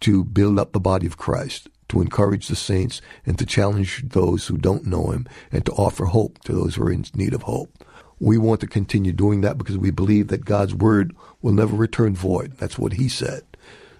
to 0.00 0.24
build 0.24 0.58
up 0.58 0.72
the 0.72 0.80
body 0.80 1.06
of 1.06 1.16
Christ, 1.16 1.68
to 1.90 2.00
encourage 2.00 2.48
the 2.48 2.56
saints 2.56 3.00
and 3.24 3.38
to 3.38 3.46
challenge 3.46 4.08
those 4.08 4.46
who 4.46 4.56
don't 4.56 4.86
know 4.86 5.10
him 5.10 5.28
and 5.52 5.64
to 5.66 5.72
offer 5.72 6.06
hope 6.06 6.42
to 6.44 6.52
those 6.52 6.74
who 6.74 6.84
are 6.84 6.90
in 6.90 7.04
need 7.14 7.34
of 7.34 7.42
hope. 7.42 7.84
We 8.18 8.38
want 8.38 8.60
to 8.60 8.66
continue 8.66 9.12
doing 9.12 9.40
that 9.42 9.58
because 9.58 9.76
we 9.76 9.90
believe 9.90 10.28
that 10.28 10.44
God's 10.44 10.74
word 10.74 11.14
will 11.42 11.52
never 11.52 11.74
return 11.74 12.14
void. 12.14 12.56
That's 12.58 12.78
what 12.78 12.94
he 12.94 13.08
said. 13.08 13.42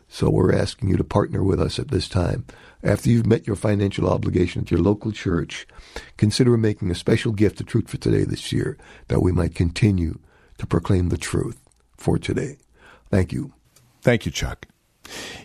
So 0.08 0.30
we're 0.30 0.54
asking 0.54 0.90
you 0.90 0.96
to 0.96 1.04
partner 1.04 1.42
with 1.42 1.60
us 1.60 1.78
at 1.78 1.88
this 1.88 2.08
time. 2.08 2.44
After 2.82 3.10
you've 3.10 3.26
met 3.26 3.46
your 3.46 3.56
financial 3.56 4.08
obligation 4.08 4.62
at 4.62 4.70
your 4.70 4.80
local 4.80 5.10
church, 5.10 5.66
consider 6.16 6.56
making 6.56 6.90
a 6.90 6.94
special 6.94 7.32
gift 7.32 7.58
to 7.58 7.64
Truth 7.64 7.88
for 7.88 7.96
Today 7.96 8.24
this 8.24 8.52
year 8.52 8.76
that 9.08 9.22
we 9.22 9.32
might 9.32 9.54
continue 9.54 10.18
to 10.58 10.66
proclaim 10.66 11.08
the 11.08 11.16
truth 11.16 11.58
for 11.96 12.18
today. 12.18 12.58
Thank 13.10 13.32
you. 13.32 13.54
Thank 14.02 14.26
you, 14.26 14.30
Chuck. 14.30 14.66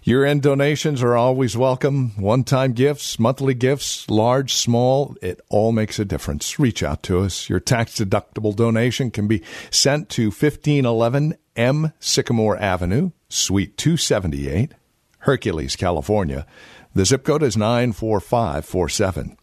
Year 0.04 0.26
end 0.26 0.42
donations 0.42 1.04
are 1.04 1.16
always 1.16 1.58
welcome. 1.58 2.12
One 2.16 2.44
time 2.44 2.74
gifts, 2.74 3.20
monthly 3.20 3.54
gifts, 3.54 4.10
large, 4.10 4.54
small, 4.54 5.16
it 5.22 5.42
all 5.50 5.72
makes 5.72 6.00
a 6.00 6.06
difference. 6.06 6.60
Reach 6.60 6.82
out 6.82 7.04
to 7.04 7.20
us. 7.20 7.50
Your 7.50 7.60
tax 7.60 8.00
deductible 8.00 8.56
donation 8.56 9.12
can 9.12 9.28
be 9.28 9.44
sent 9.70 10.10
to 10.10 10.28
1511 10.28 11.36
M 11.56 11.94
Sycamore 12.00 12.58
Avenue, 12.58 13.12
Suite 13.28 13.78
278, 13.78 14.74
Hercules, 15.20 15.76
California. 15.76 16.46
The 16.96 17.06
zip 17.06 17.24
code 17.24 17.44
is 17.44 17.58
94547. 17.58 19.38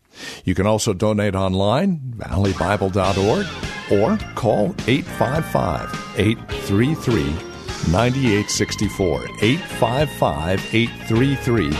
You 0.44 0.54
can 0.54 0.66
also 0.66 0.94
donate 0.94 1.34
online, 1.34 2.14
valleybible.org, 2.16 3.46
or 3.92 4.16
call 4.34 4.74
855 4.88 6.18
833 6.18 7.55
9864. 7.88 9.24
855 9.40 10.74
833 10.74 11.70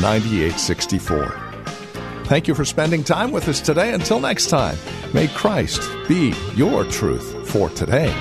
9864. 0.00 1.48
Thank 2.24 2.46
you 2.46 2.54
for 2.54 2.64
spending 2.64 3.02
time 3.02 3.30
with 3.30 3.48
us 3.48 3.60
today. 3.60 3.94
Until 3.94 4.20
next 4.20 4.48
time, 4.48 4.76
may 5.14 5.28
Christ 5.28 5.80
be 6.06 6.34
your 6.54 6.84
truth 6.84 7.48
for 7.48 7.70
today. 7.70 8.14